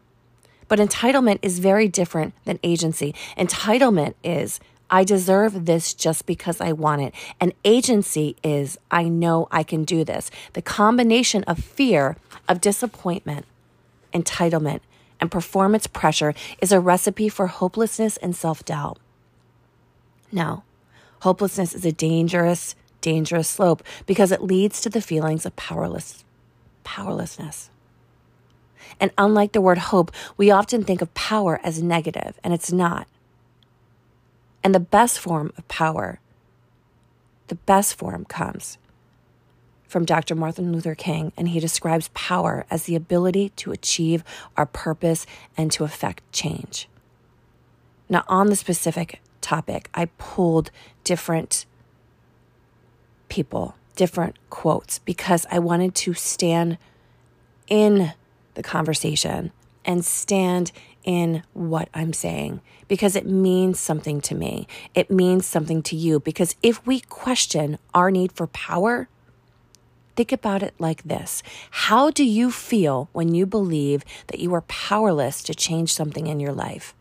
But 0.67 0.79
entitlement 0.79 1.41
is 1.43 1.59
very 1.59 1.89
different 1.89 2.33
than 2.47 2.59
agency. 2.63 3.15
Entitlement 3.37 4.15
is 4.25 4.61
I 4.91 5.05
deserve 5.05 5.67
this 5.67 5.93
just 5.93 6.27
because 6.27 6.61
I 6.61 6.73
want 6.73 7.03
it. 7.03 7.15
And 7.41 7.53
agency 7.65 8.37
is, 8.43 8.79
I 8.91 9.05
know 9.05 9.49
I 9.51 9.63
can 9.63 9.85
do 9.85 10.05
this. 10.05 10.31
The 10.55 10.63
combination 10.63 11.45
of 11.45 11.59
fear, 11.59 12.17
of 12.49 12.61
disappointment, 12.61 13.45
entitlement, 14.15 14.81
and 15.21 15.31
performance 15.31 15.87
pressure 15.87 16.35
is 16.63 16.73
a 16.73 16.81
recipe 16.81 17.29
for 17.29 17.49
hopelessness 17.49 18.17
and 18.19 18.35
self 18.35 18.65
doubt. 18.65 18.99
Now, 20.33 20.65
hopelessness 21.21 21.75
is 21.75 21.85
a 21.85 21.93
dangerous, 21.93 22.75
dangerous 23.01 23.49
slope 23.49 23.83
because 24.07 24.33
it 24.33 24.43
leads 24.43 24.81
to 24.83 24.91
the 24.91 25.03
feelings 25.03 25.45
of 25.45 25.57
powerless, 25.57 26.25
powerlessness. 26.85 27.71
And 29.01 29.11
unlike 29.19 29.53
the 29.53 29.61
word 29.61 29.79
hope, 29.79 30.13
we 30.37 30.51
often 30.51 30.83
think 30.83 31.03
of 31.03 31.13
power 31.15 31.61
as 31.63 31.83
negative, 31.83 32.39
and 32.43 32.55
it's 32.55 32.73
not. 32.73 33.07
And 34.63 34.75
the 34.75 34.81
best 34.81 35.19
form 35.19 35.53
of 35.57 35.67
power, 35.69 36.21
the 37.47 37.55
best 37.55 37.95
form 37.95 38.25
comes 38.25 38.79
from 39.87 40.05
Dr. 40.05 40.35
Martin 40.35 40.71
Luther 40.71 40.95
King, 40.95 41.33
and 41.37 41.49
he 41.49 41.61
describes 41.61 42.11
power 42.13 42.67
as 42.71 42.85
the 42.85 42.95
ability 42.95 43.49
to 43.57 43.73
achieve 43.73 44.23
our 44.57 44.67
purpose 44.67 45.25
and 45.57 45.73
to 45.73 45.85
affect 45.85 46.31
change. 46.31 46.89
Now, 48.09 48.25
on 48.29 48.49
the 48.49 48.57
specific 48.57 49.21
topic, 49.41 49.89
I 49.95 50.07
pulled 50.19 50.71
different 51.05 51.65
people, 53.31 53.77
different 53.97 54.37
quotes, 54.51 54.99
because 54.99 55.47
I 55.51 55.59
wanted 55.59 55.95
to 55.97 56.15
stand 56.15 56.77
in 57.67 58.13
the 58.55 58.63
conversation 58.63 59.53
and 59.85 60.05
stand 60.05 60.71
in 61.09 61.43
what 61.55 61.89
I'm 61.95 62.13
saying 62.13 62.61
because 62.87 63.17
it 63.17 63.27
means 63.27 63.81
something 63.81 64.21
to 64.21 64.35
me. 64.35 64.69
It 64.95 65.11
means 65.11 65.47
something 65.47 65.83
to 65.85 65.97
you 65.97 66.21
because 66.21 66.55
if 66.63 66.87
we 66.87 67.01
question 67.01 67.79
our 67.95 68.11
need 68.11 68.31
for 68.31 68.47
power, 68.49 69.09
think 70.17 70.33
about 70.33 70.63
it 70.63 70.75
like 70.79 71.03
this 71.05 71.43
How 71.71 72.11
do 72.11 72.23
you 72.23 72.51
feel 72.51 73.09
when 73.13 73.35
you 73.35 73.47
believe 73.47 74.05
that 74.27 74.39
you 74.39 74.53
are 74.53 74.61
powerless 74.61 75.43
to 75.45 75.55
change 75.55 75.95
something 75.95 76.27
in 76.27 76.41
your 76.41 76.53
life? 76.53 76.95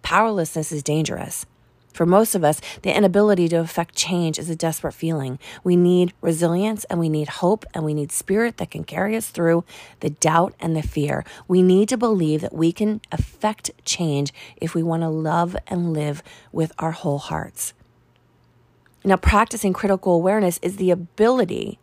Powerlessness 0.00 0.72
is 0.72 0.82
dangerous. 0.82 1.44
For 1.92 2.06
most 2.06 2.34
of 2.34 2.42
us, 2.42 2.60
the 2.82 2.96
inability 2.96 3.48
to 3.48 3.56
affect 3.56 3.94
change 3.94 4.38
is 4.38 4.48
a 4.48 4.56
desperate 4.56 4.92
feeling. 4.94 5.38
We 5.62 5.76
need 5.76 6.14
resilience 6.20 6.84
and 6.84 6.98
we 6.98 7.08
need 7.08 7.28
hope 7.28 7.64
and 7.74 7.84
we 7.84 7.94
need 7.94 8.10
spirit 8.10 8.56
that 8.56 8.70
can 8.70 8.84
carry 8.84 9.16
us 9.16 9.28
through 9.28 9.64
the 10.00 10.10
doubt 10.10 10.54
and 10.58 10.74
the 10.74 10.82
fear. 10.82 11.24
We 11.46 11.62
need 11.62 11.88
to 11.90 11.98
believe 11.98 12.40
that 12.40 12.54
we 12.54 12.72
can 12.72 13.00
affect 13.10 13.70
change 13.84 14.32
if 14.56 14.74
we 14.74 14.82
want 14.82 15.02
to 15.02 15.08
love 15.08 15.56
and 15.66 15.92
live 15.92 16.22
with 16.50 16.72
our 16.78 16.92
whole 16.92 17.18
hearts. 17.18 17.74
Now, 19.04 19.16
practicing 19.16 19.72
critical 19.72 20.14
awareness 20.14 20.58
is 20.62 20.76
the 20.76 20.90
ability 20.90 21.78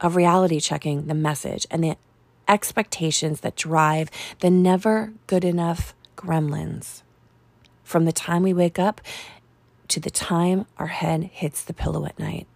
of 0.00 0.16
reality 0.16 0.58
checking 0.58 1.06
the 1.06 1.14
message 1.14 1.66
and 1.70 1.84
the 1.84 1.96
expectations 2.48 3.40
that 3.40 3.54
drive 3.54 4.10
the 4.40 4.50
never 4.50 5.12
good 5.26 5.44
enough 5.44 5.94
gremlins 6.16 7.02
from 7.90 8.04
the 8.04 8.12
time 8.12 8.44
we 8.44 8.54
wake 8.54 8.78
up 8.78 9.00
to 9.88 9.98
the 9.98 10.10
time 10.10 10.64
our 10.78 10.86
head 10.86 11.24
hits 11.24 11.64
the 11.64 11.74
pillow 11.74 12.06
at 12.06 12.16
night. 12.20 12.46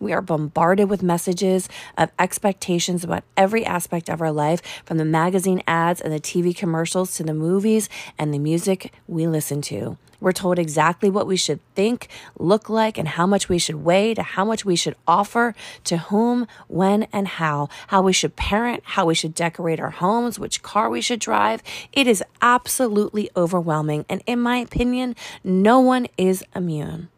We 0.00 0.12
are 0.12 0.22
bombarded 0.22 0.88
with 0.88 1.02
messages 1.02 1.68
of 1.96 2.10
expectations 2.18 3.04
about 3.04 3.24
every 3.36 3.64
aspect 3.64 4.08
of 4.08 4.20
our 4.20 4.32
life, 4.32 4.62
from 4.84 4.98
the 4.98 5.04
magazine 5.04 5.62
ads 5.66 6.00
and 6.00 6.12
the 6.12 6.20
TV 6.20 6.56
commercials 6.56 7.16
to 7.16 7.22
the 7.22 7.34
movies 7.34 7.88
and 8.18 8.32
the 8.32 8.38
music 8.38 8.92
we 9.06 9.26
listen 9.26 9.60
to. 9.62 9.98
We're 10.20 10.32
told 10.32 10.58
exactly 10.58 11.10
what 11.10 11.28
we 11.28 11.36
should 11.36 11.60
think, 11.74 12.08
look 12.38 12.68
like, 12.68 12.98
and 12.98 13.06
how 13.06 13.26
much 13.26 13.48
we 13.48 13.58
should 13.58 13.84
weigh, 13.84 14.14
to 14.14 14.22
how 14.22 14.44
much 14.44 14.64
we 14.64 14.74
should 14.74 14.96
offer, 15.06 15.54
to 15.84 15.96
whom, 15.98 16.48
when, 16.66 17.04
and 17.12 17.28
how, 17.28 17.68
how 17.88 18.02
we 18.02 18.12
should 18.12 18.34
parent, 18.34 18.82
how 18.84 19.06
we 19.06 19.14
should 19.14 19.34
decorate 19.34 19.78
our 19.78 19.90
homes, 19.90 20.38
which 20.38 20.62
car 20.62 20.90
we 20.90 21.00
should 21.00 21.20
drive. 21.20 21.62
It 21.92 22.08
is 22.08 22.24
absolutely 22.42 23.30
overwhelming. 23.36 24.06
And 24.08 24.22
in 24.26 24.40
my 24.40 24.56
opinion, 24.56 25.14
no 25.44 25.78
one 25.78 26.08
is 26.16 26.42
immune. 26.54 27.10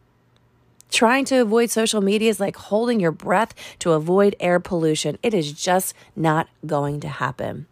Trying 0.91 1.25
to 1.25 1.37
avoid 1.41 1.71
social 1.71 2.01
media 2.01 2.29
is 2.29 2.39
like 2.39 2.57
holding 2.57 2.99
your 2.99 3.13
breath 3.13 3.55
to 3.79 3.93
avoid 3.93 4.35
air 4.39 4.59
pollution. 4.59 5.17
It 5.23 5.33
is 5.33 5.53
just 5.53 5.93
not 6.15 6.49
going 6.65 6.99
to 6.99 7.07
happen. 7.07 7.65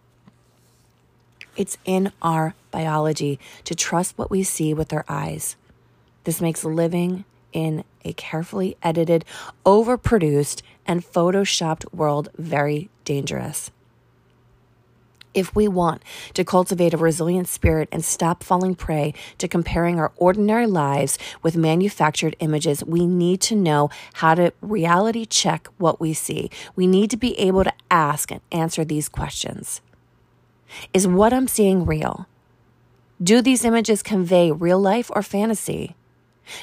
It's 1.58 1.78
in 1.84 2.14
our 2.22 2.56
biology 2.72 3.38
to 3.66 3.76
trust 3.76 4.18
what 4.18 4.32
we 4.32 4.44
see 4.44 4.74
with 4.74 4.94
our 4.94 5.04
eyes. 5.10 5.58
This 6.24 6.40
makes 6.40 6.64
living 6.64 7.26
in 7.52 7.84
a 8.06 8.14
carefully 8.14 8.78
edited, 8.82 9.26
overproduced, 9.66 10.62
and 10.86 11.04
photoshopped 11.04 11.94
world 11.94 12.30
very 12.38 12.90
dangerous. 13.04 13.72
If 15.34 15.56
we 15.56 15.68
want 15.68 16.02
to 16.34 16.44
cultivate 16.44 16.94
a 16.94 16.98
resilient 16.98 17.48
spirit 17.48 17.88
and 17.92 18.04
stop 18.04 18.44
falling 18.44 18.74
prey 18.74 19.14
to 19.38 19.48
comparing 19.48 20.00
our 20.00 20.12
ordinary 20.18 20.66
lives 20.66 21.20
with 21.44 21.56
manufactured 21.56 22.36
images, 22.40 22.84
we 22.84 23.06
need 23.06 23.40
to 23.42 23.56
know 23.56 23.90
how 24.14 24.34
to 24.36 24.54
reality 24.62 25.26
check 25.26 25.68
what 25.78 26.00
we 26.00 26.14
see. 26.14 26.50
We 26.76 26.88
need 26.88 27.12
to 27.12 27.18
be 27.18 27.40
able 27.40 27.64
to 27.64 27.74
ask 27.92 28.32
and 28.32 28.42
answer 28.52 28.84
these 28.84 29.08
questions 29.08 29.82
Is 30.94 31.08
what 31.08 31.34
I'm 31.34 31.48
seeing 31.48 31.86
real? 31.86 32.28
Do 33.22 33.42
these 33.42 33.66
images 33.66 34.02
convey 34.02 34.52
real 34.52 34.80
life 34.80 35.12
or 35.14 35.22
fantasy? 35.22 35.96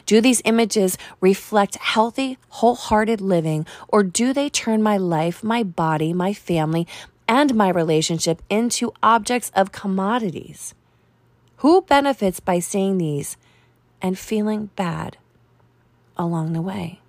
Do 0.04 0.20
these 0.20 0.42
images 0.44 0.98
reflect 1.20 1.76
healthy, 1.76 2.38
wholehearted 2.48 3.20
living, 3.20 3.66
or 3.88 4.02
do 4.02 4.32
they 4.32 4.48
turn 4.48 4.82
my 4.82 4.96
life, 4.96 5.44
my 5.44 5.62
body, 5.62 6.12
my 6.12 6.32
family, 6.32 6.88
and 7.28 7.54
my 7.54 7.68
relationship 7.68 8.42
into 8.48 8.92
objects 9.02 9.50
of 9.54 9.72
commodities. 9.72 10.74
Who 11.56 11.82
benefits 11.82 12.40
by 12.40 12.58
seeing 12.58 12.98
these 12.98 13.36
and 14.02 14.18
feeling 14.18 14.70
bad 14.76 15.16
along 16.16 16.52
the 16.52 16.62
way? 16.62 17.00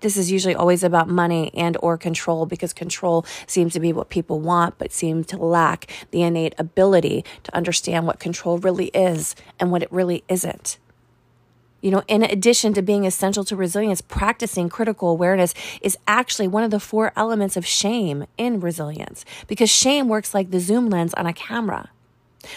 This 0.00 0.16
is 0.16 0.30
usually 0.30 0.54
always 0.54 0.84
about 0.84 1.08
money 1.08 1.50
and 1.54 1.76
or 1.82 1.98
control 1.98 2.46
because 2.46 2.72
control 2.72 3.26
seems 3.46 3.72
to 3.72 3.80
be 3.80 3.92
what 3.92 4.10
people 4.10 4.38
want 4.38 4.78
but 4.78 4.92
seem 4.92 5.24
to 5.24 5.36
lack 5.36 5.90
the 6.12 6.22
innate 6.22 6.54
ability 6.56 7.24
to 7.42 7.54
understand 7.54 8.06
what 8.06 8.20
control 8.20 8.58
really 8.58 8.86
is 8.88 9.34
and 9.58 9.72
what 9.72 9.82
it 9.82 9.92
really 9.92 10.22
isn't. 10.28 10.78
You 11.80 11.92
know, 11.92 12.02
in 12.08 12.24
addition 12.24 12.74
to 12.74 12.82
being 12.82 13.06
essential 13.06 13.44
to 13.44 13.54
resilience, 13.54 14.00
practicing 14.00 14.68
critical 14.68 15.10
awareness 15.10 15.54
is 15.80 15.96
actually 16.08 16.48
one 16.48 16.64
of 16.64 16.72
the 16.72 16.80
four 16.80 17.12
elements 17.14 17.56
of 17.56 17.64
shame 17.64 18.26
in 18.36 18.60
resilience 18.60 19.24
because 19.46 19.70
shame 19.70 20.08
works 20.08 20.34
like 20.34 20.50
the 20.50 20.60
zoom 20.60 20.90
lens 20.90 21.14
on 21.14 21.26
a 21.26 21.32
camera. 21.32 21.90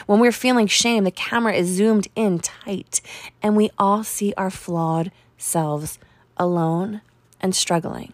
When 0.07 0.19
we're 0.19 0.31
feeling 0.31 0.67
shame, 0.67 1.03
the 1.03 1.11
camera 1.11 1.53
is 1.53 1.67
zoomed 1.67 2.07
in 2.15 2.39
tight 2.39 3.01
and 3.43 3.55
we 3.55 3.69
all 3.77 4.03
see 4.03 4.33
our 4.37 4.49
flawed 4.49 5.11
selves 5.37 5.99
alone 6.37 7.01
and 7.39 7.55
struggling. 7.55 8.13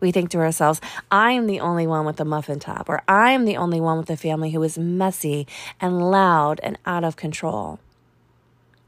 We 0.00 0.10
think 0.10 0.30
to 0.30 0.38
ourselves, 0.38 0.80
I'm 1.10 1.46
the 1.46 1.60
only 1.60 1.86
one 1.86 2.04
with 2.04 2.16
the 2.16 2.24
muffin 2.24 2.58
top, 2.58 2.88
or 2.88 3.02
I'm 3.06 3.44
the 3.44 3.56
only 3.56 3.80
one 3.80 3.98
with 3.98 4.10
a 4.10 4.16
family 4.16 4.50
who 4.50 4.62
is 4.64 4.76
messy 4.76 5.46
and 5.80 6.10
loud 6.10 6.58
and 6.64 6.76
out 6.84 7.04
of 7.04 7.14
control. 7.14 7.78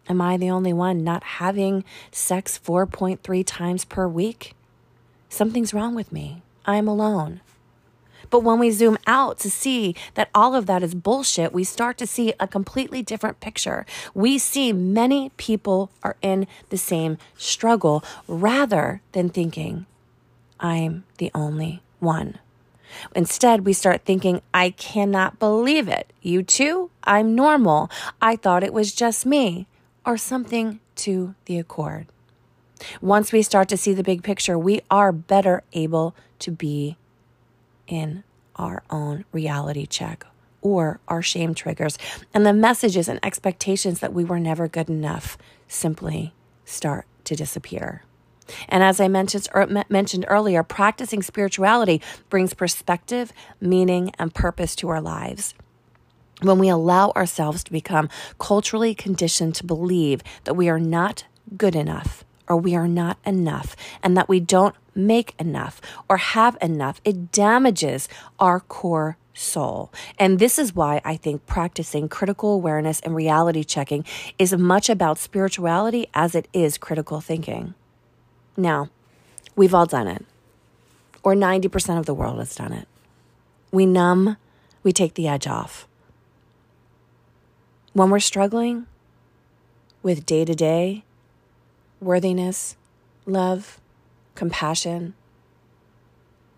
Am 0.08 0.20
I 0.20 0.36
the 0.36 0.50
only 0.50 0.72
one 0.72 1.02
not 1.02 1.24
having 1.24 1.84
sex 2.10 2.60
4.3 2.62 3.42
times 3.46 3.84
per 3.84 4.06
week? 4.06 4.54
Something's 5.28 5.72
wrong 5.72 5.94
with 5.94 6.12
me. 6.12 6.42
I'm 6.66 6.86
alone. 6.86 7.40
But 8.30 8.40
when 8.40 8.58
we 8.58 8.70
zoom 8.70 8.98
out 9.06 9.38
to 9.40 9.50
see 9.50 9.94
that 10.14 10.30
all 10.34 10.54
of 10.54 10.66
that 10.66 10.82
is 10.82 10.94
bullshit, 10.94 11.52
we 11.52 11.64
start 11.64 11.98
to 11.98 12.06
see 12.06 12.34
a 12.40 12.48
completely 12.48 13.02
different 13.02 13.40
picture. 13.40 13.86
We 14.14 14.38
see 14.38 14.72
many 14.72 15.30
people 15.36 15.90
are 16.02 16.16
in 16.20 16.46
the 16.70 16.78
same 16.78 17.18
struggle 17.36 18.04
rather 18.26 19.00
than 19.12 19.28
thinking, 19.28 19.86
I'm 20.58 21.04
the 21.18 21.30
only 21.34 21.82
one. 22.00 22.38
Instead, 23.14 23.64
we 23.64 23.72
start 23.72 24.04
thinking, 24.04 24.40
I 24.52 24.70
cannot 24.70 25.38
believe 25.38 25.88
it. 25.88 26.12
You 26.22 26.42
too? 26.42 26.90
I'm 27.04 27.34
normal. 27.34 27.90
I 28.20 28.36
thought 28.36 28.62
it 28.62 28.72
was 28.72 28.94
just 28.94 29.26
me 29.26 29.66
or 30.06 30.16
something 30.16 30.80
to 30.96 31.34
the 31.46 31.58
accord. 31.58 32.06
Once 33.00 33.32
we 33.32 33.42
start 33.42 33.68
to 33.68 33.76
see 33.76 33.94
the 33.94 34.02
big 34.02 34.22
picture, 34.22 34.58
we 34.58 34.80
are 34.90 35.12
better 35.12 35.62
able 35.72 36.14
to 36.40 36.50
be 36.50 36.96
in 37.86 38.24
our 38.56 38.82
own 38.90 39.24
reality 39.32 39.86
check 39.86 40.26
or 40.60 40.98
our 41.08 41.22
shame 41.22 41.54
triggers. 41.54 41.98
And 42.32 42.44
the 42.44 42.52
messages 42.52 43.08
and 43.08 43.20
expectations 43.22 44.00
that 44.00 44.12
we 44.12 44.24
were 44.24 44.40
never 44.40 44.66
good 44.66 44.88
enough 44.88 45.36
simply 45.68 46.32
start 46.64 47.06
to 47.24 47.36
disappear. 47.36 48.02
And 48.68 48.82
as 48.82 49.00
I 49.00 49.08
mentioned, 49.08 49.48
er, 49.54 49.84
mentioned 49.88 50.26
earlier, 50.28 50.62
practicing 50.62 51.22
spirituality 51.22 52.02
brings 52.28 52.52
perspective, 52.52 53.32
meaning, 53.60 54.10
and 54.18 54.34
purpose 54.34 54.76
to 54.76 54.88
our 54.88 55.00
lives 55.00 55.54
when 56.44 56.58
we 56.58 56.68
allow 56.68 57.10
ourselves 57.10 57.64
to 57.64 57.72
become 57.72 58.08
culturally 58.38 58.94
conditioned 58.94 59.54
to 59.56 59.64
believe 59.64 60.22
that 60.44 60.54
we 60.54 60.68
are 60.68 60.80
not 60.80 61.24
good 61.56 61.74
enough 61.74 62.24
or 62.48 62.56
we 62.56 62.74
are 62.74 62.88
not 62.88 63.18
enough 63.24 63.74
and 64.02 64.16
that 64.16 64.28
we 64.28 64.40
don't 64.40 64.74
make 64.94 65.34
enough 65.38 65.80
or 66.08 66.18
have 66.18 66.56
enough, 66.60 67.00
it 67.04 67.32
damages 67.32 68.08
our 68.38 68.60
core 68.60 69.16
soul. 69.32 69.92
And 70.18 70.38
this 70.38 70.58
is 70.58 70.74
why 70.74 71.00
I 71.04 71.16
think 71.16 71.46
practicing 71.46 72.08
critical 72.08 72.54
awareness 72.54 73.00
and 73.00 73.14
reality 73.14 73.64
checking 73.64 74.04
is 74.38 74.56
much 74.56 74.88
about 74.88 75.18
spirituality 75.18 76.06
as 76.14 76.34
it 76.34 76.48
is 76.52 76.78
critical 76.78 77.20
thinking. 77.20 77.74
Now, 78.56 78.90
we've 79.56 79.74
all 79.74 79.86
done 79.86 80.06
it, 80.06 80.24
or 81.22 81.34
90% 81.34 81.98
of 81.98 82.06
the 82.06 82.14
world 82.14 82.38
has 82.38 82.54
done 82.54 82.72
it. 82.72 82.86
We 83.72 83.86
numb, 83.86 84.36
we 84.84 84.92
take 84.92 85.14
the 85.14 85.26
edge 85.26 85.48
off. 85.48 85.88
When 87.94 88.10
we're 88.10 88.18
struggling 88.18 88.86
with 90.02 90.26
day 90.26 90.44
to 90.44 90.54
day 90.56 91.04
worthiness, 92.00 92.76
love, 93.24 93.80
compassion, 94.34 95.14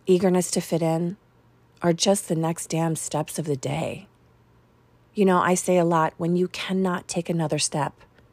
eagerness 0.06 0.50
to 0.52 0.62
fit 0.62 0.80
in, 0.80 1.18
are 1.82 1.92
just 1.92 2.28
the 2.28 2.34
next 2.34 2.70
damn 2.70 2.96
steps 2.96 3.38
of 3.38 3.44
the 3.44 3.54
day. 3.54 4.08
You 5.12 5.26
know, 5.26 5.38
I 5.38 5.54
say 5.54 5.76
a 5.76 5.84
lot 5.84 6.14
when 6.16 6.36
you 6.36 6.48
cannot 6.48 7.06
take 7.06 7.28
another 7.28 7.58
step, 7.58 7.92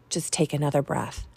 just 0.10 0.32
take 0.32 0.54
another 0.54 0.82
breath. 0.82 1.28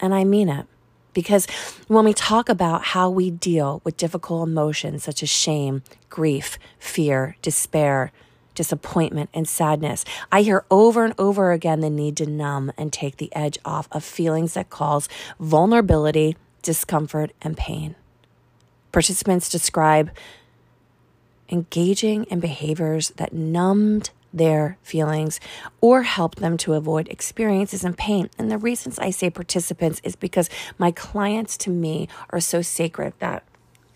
And 0.00 0.14
I 0.14 0.24
mean 0.24 0.48
it. 0.48 0.64
Because 1.12 1.46
when 1.88 2.06
we 2.06 2.14
talk 2.14 2.48
about 2.48 2.84
how 2.84 3.10
we 3.10 3.30
deal 3.30 3.82
with 3.84 3.98
difficult 3.98 4.48
emotions 4.48 5.04
such 5.04 5.22
as 5.22 5.28
shame, 5.28 5.82
grief, 6.08 6.58
fear, 6.78 7.36
despair, 7.42 8.12
disappointment, 8.54 9.30
and 9.32 9.48
sadness. 9.48 10.04
I 10.30 10.42
hear 10.42 10.64
over 10.70 11.04
and 11.04 11.14
over 11.18 11.52
again 11.52 11.80
the 11.80 11.90
need 11.90 12.16
to 12.18 12.26
numb 12.26 12.72
and 12.76 12.92
take 12.92 13.16
the 13.16 13.34
edge 13.34 13.58
off 13.64 13.88
of 13.92 14.04
feelings 14.04 14.54
that 14.54 14.70
cause 14.70 15.08
vulnerability, 15.38 16.36
discomfort, 16.62 17.32
and 17.40 17.56
pain. 17.56 17.94
Participants 18.92 19.48
describe 19.48 20.10
engaging 21.48 22.24
in 22.24 22.40
behaviors 22.40 23.10
that 23.10 23.32
numbed 23.32 24.10
their 24.32 24.78
feelings 24.82 25.38
or 25.80 26.02
helped 26.02 26.38
them 26.38 26.56
to 26.56 26.72
avoid 26.72 27.08
experiences 27.08 27.84
and 27.84 27.96
pain. 27.96 28.30
And 28.38 28.50
the 28.50 28.58
reasons 28.58 28.98
I 28.98 29.10
say 29.10 29.28
participants 29.28 30.00
is 30.04 30.16
because 30.16 30.48
my 30.78 30.90
clients 30.90 31.56
to 31.58 31.70
me 31.70 32.08
are 32.30 32.40
so 32.40 32.62
sacred 32.62 33.12
that 33.18 33.44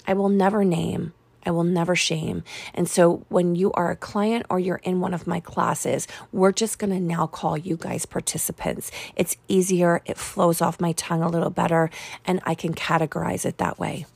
I 0.07 0.13
will 0.13 0.29
never 0.29 0.65
name 0.65 1.15
I 1.47 1.51
will 1.53 1.65
never 1.65 1.95
shame. 1.95 2.43
And 2.75 2.89
so 2.89 3.25
when 3.29 3.55
you 3.55 3.73
are 3.73 3.91
a 3.91 3.97
client 3.97 4.47
or 4.51 4.59
you're 4.59 4.81
in 4.83 5.01
one 5.01 5.15
of 5.15 5.27
my 5.27 5.41
classes, 5.41 6.09
we're 6.33 6.53
just 6.53 6.79
going 6.79 6.91
to 6.91 7.01
now 7.01 7.27
call 7.27 7.57
you 7.57 7.77
guys 7.77 8.05
participants. 8.05 8.91
It's 9.15 9.37
easier, 9.49 10.03
it 10.05 10.19
flows 10.19 10.61
off 10.61 10.81
my 10.81 10.93
tongue 10.93 11.23
a 11.23 11.29
little 11.29 11.51
better, 11.51 11.91
and 12.25 12.41
I 12.45 12.55
can 12.55 12.75
categorize 12.75 13.47
it 13.47 13.59
that 13.59 13.79
way. 13.79 14.07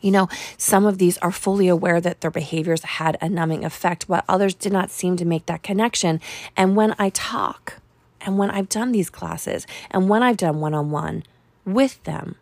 You 0.00 0.10
know, 0.10 0.28
some 0.56 0.86
of 0.86 0.98
these 0.98 1.18
are 1.18 1.32
fully 1.32 1.68
aware 1.68 2.00
that 2.00 2.20
their 2.20 2.30
behaviors 2.30 2.82
had 2.82 3.16
a 3.20 3.28
numbing 3.28 3.64
effect, 3.64 4.08
while 4.08 4.24
others 4.28 4.54
did 4.54 4.72
not 4.72 4.90
seem 4.90 5.16
to 5.16 5.24
make 5.24 5.46
that 5.46 5.62
connection. 5.62 6.20
And 6.56 6.76
when 6.76 6.94
I 6.98 7.10
talk, 7.10 7.80
and 8.20 8.38
when 8.38 8.50
I've 8.50 8.68
done 8.68 8.92
these 8.92 9.10
classes, 9.10 9.66
and 9.90 10.08
when 10.08 10.22
I've 10.22 10.36
done 10.36 10.60
one 10.60 10.74
on 10.74 10.90
one 10.90 11.24
with 11.64 12.02
them, 12.04 12.36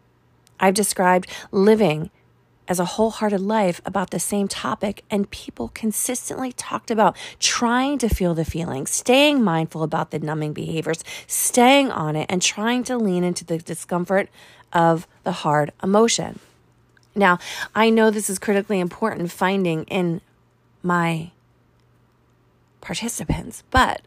I've 0.60 0.74
described 0.74 1.28
living 1.52 2.10
as 2.66 2.80
a 2.80 2.84
wholehearted 2.84 3.40
life 3.40 3.80
about 3.84 4.10
the 4.10 4.18
same 4.18 4.48
topic, 4.48 5.04
and 5.10 5.30
people 5.30 5.70
consistently 5.74 6.52
talked 6.52 6.90
about 6.90 7.16
trying 7.38 7.98
to 7.98 8.08
feel 8.08 8.34
the 8.34 8.44
feelings, 8.44 8.90
staying 8.90 9.42
mindful 9.42 9.82
about 9.82 10.10
the 10.10 10.18
numbing 10.18 10.52
behaviors, 10.52 11.04
staying 11.26 11.90
on 11.90 12.16
it, 12.16 12.26
and 12.30 12.40
trying 12.40 12.82
to 12.84 12.96
lean 12.96 13.24
into 13.24 13.44
the 13.44 13.58
discomfort 13.58 14.28
of 14.72 15.06
the 15.24 15.32
hard 15.32 15.72
emotion. 15.82 16.38
Now, 17.14 17.38
I 17.74 17.90
know 17.90 18.10
this 18.10 18.28
is 18.28 18.38
critically 18.38 18.80
important 18.80 19.30
finding 19.30 19.84
in 19.84 20.20
my 20.82 21.30
participants, 22.80 23.62
but 23.70 24.02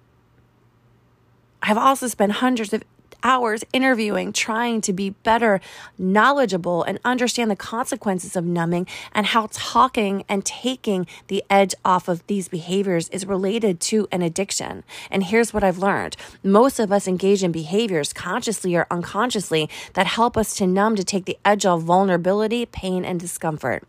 I've 1.62 1.78
also 1.78 2.08
spent 2.08 2.34
hundreds 2.34 2.74
of 2.74 2.84
hours 3.24 3.64
interviewing, 3.74 4.34
trying 4.34 4.82
to 4.82 4.94
be 4.94 5.12
better 5.12 5.60
knowledgeable 5.98 6.84
and 6.84 7.00
understand 7.04 7.52
the 7.52 7.56
consequences 7.56 8.36
of 8.36 8.46
numbing 8.46 8.88
and 9.14 9.28
how 9.28 9.50
talking 9.52 10.24
and 10.30 10.46
taking 10.46 11.08
the 11.28 11.44
edge 11.50 11.74
off 11.84 12.08
of 12.08 12.26
these 12.28 12.48
behaviors 12.48 13.10
is 13.10 13.26
related 13.26 13.80
to 13.80 14.08
an 14.12 14.22
addiction. 14.22 14.84
And 15.12 15.26
here's 15.26 15.54
what 15.54 15.64
I've 15.64 15.78
learned 15.78 16.16
most 16.44 16.80
of 16.80 16.92
us 16.92 17.08
engage 17.08 17.44
in 17.44 17.52
behaviors, 17.52 18.14
consciously 18.14 18.76
or 18.76 18.88
unconsciously, 18.90 19.70
that 19.94 20.08
help 20.08 20.38
us 20.38 20.56
to 20.56 20.68
numb, 20.68 20.96
to 20.96 21.04
take 21.04 21.26
the 21.26 21.38
edge 21.44 21.66
off 21.66 21.82
vulnerability, 21.82 22.66
pain, 22.66 23.04
and 23.06 23.20
discomfort. 23.20 23.84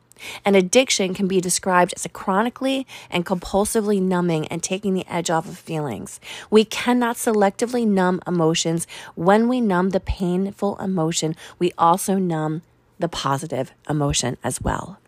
An 0.45 0.55
addiction 0.55 1.15
can 1.15 1.29
be 1.29 1.41
described 1.41 1.93
as 1.97 2.05
a 2.05 2.09
chronically 2.09 2.87
and 3.11 3.27
compulsively 3.27 4.01
numbing 4.01 4.47
and 4.49 4.63
taking 4.63 4.95
the 4.95 5.07
edge 5.09 5.31
off 5.31 5.49
of 5.49 5.59
feelings. 5.59 6.21
We 6.51 6.65
cannot 6.65 7.17
selectively 7.17 7.87
numb 7.87 8.21
emotions. 8.27 8.87
When 9.15 9.49
we 9.49 9.61
numb 9.61 9.91
the 9.91 10.01
painful 10.01 10.77
emotion, 10.79 11.37
we 11.59 11.73
also 11.79 12.19
numb 12.19 12.63
the 12.99 13.09
positive 13.09 13.73
emotion 13.89 14.37
as 14.43 14.61
well. 14.61 14.99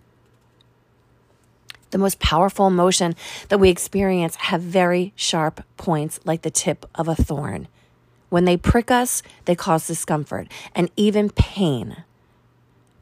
The 1.90 1.98
most 1.98 2.20
powerful 2.20 2.68
emotion 2.68 3.16
that 3.48 3.58
we 3.58 3.68
experience 3.68 4.36
have 4.36 4.60
very 4.60 5.12
sharp 5.16 5.64
points 5.76 6.20
like 6.24 6.42
the 6.42 6.50
tip 6.50 6.86
of 6.94 7.08
a 7.08 7.16
thorn. 7.16 7.66
When 8.28 8.44
they 8.44 8.56
prick 8.56 8.92
us, 8.92 9.24
they 9.44 9.56
cause 9.56 9.88
discomfort 9.88 10.46
and 10.74 10.88
even 10.96 11.30
pain. 11.30 12.04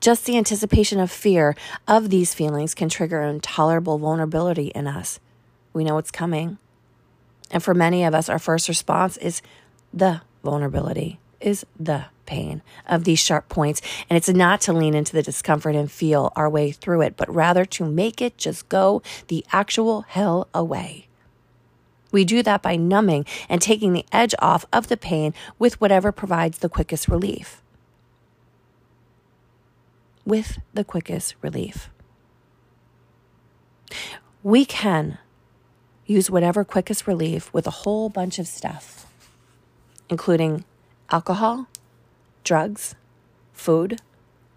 Just 0.00 0.26
the 0.26 0.38
anticipation 0.38 1.00
of 1.00 1.10
fear 1.10 1.56
of 1.88 2.10
these 2.10 2.32
feelings 2.32 2.74
can 2.74 2.88
trigger 2.88 3.20
intolerable 3.20 3.98
vulnerability 3.98 4.68
in 4.68 4.86
us. 4.86 5.18
We 5.72 5.82
know 5.82 5.98
it's 5.98 6.12
coming. 6.12 6.58
And 7.50 7.62
for 7.62 7.74
many 7.74 8.04
of 8.04 8.14
us, 8.14 8.28
our 8.28 8.38
first 8.38 8.68
response 8.68 9.16
is 9.16 9.42
the 9.92 10.22
vulnerability, 10.44 11.18
is 11.40 11.66
the 11.78 12.06
pain 12.26 12.62
of 12.86 13.04
these 13.04 13.18
sharp 13.18 13.48
points. 13.48 13.80
And 14.08 14.16
it's 14.16 14.28
not 14.28 14.60
to 14.62 14.72
lean 14.72 14.94
into 14.94 15.14
the 15.14 15.22
discomfort 15.22 15.74
and 15.74 15.90
feel 15.90 16.32
our 16.36 16.48
way 16.48 16.70
through 16.70 17.02
it, 17.02 17.16
but 17.16 17.34
rather 17.34 17.64
to 17.64 17.84
make 17.84 18.22
it 18.22 18.38
just 18.38 18.68
go 18.68 19.02
the 19.26 19.44
actual 19.50 20.02
hell 20.02 20.46
away. 20.54 21.08
We 22.12 22.24
do 22.24 22.42
that 22.44 22.62
by 22.62 22.76
numbing 22.76 23.26
and 23.48 23.60
taking 23.60 23.92
the 23.92 24.06
edge 24.12 24.34
off 24.38 24.64
of 24.72 24.88
the 24.88 24.96
pain 24.96 25.34
with 25.58 25.80
whatever 25.80 26.12
provides 26.12 26.58
the 26.58 26.68
quickest 26.68 27.08
relief 27.08 27.62
with 30.28 30.58
the 30.74 30.84
quickest 30.84 31.34
relief. 31.40 31.88
We 34.42 34.66
can 34.66 35.16
use 36.04 36.30
whatever 36.30 36.64
quickest 36.64 37.06
relief 37.06 37.52
with 37.54 37.66
a 37.66 37.82
whole 37.82 38.10
bunch 38.10 38.38
of 38.38 38.46
stuff, 38.46 39.06
including 40.10 40.64
alcohol, 41.10 41.66
drugs, 42.44 42.94
food, 43.54 44.00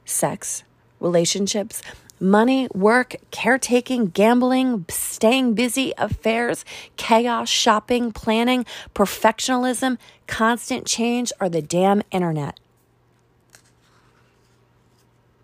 sex, 0.03 0.63
relationships, 0.99 1.81
money, 2.19 2.67
work, 2.75 3.15
caretaking, 3.31 4.07
gambling, 4.07 4.85
staying 4.89 5.53
busy, 5.53 5.93
affairs, 5.97 6.65
chaos, 6.97 7.47
shopping, 7.47 8.11
planning, 8.11 8.65
perfectionism, 8.93 9.97
constant 10.27 10.85
change, 10.85 11.31
or 11.39 11.47
the 11.47 11.61
damn 11.61 12.01
internet. 12.11 12.59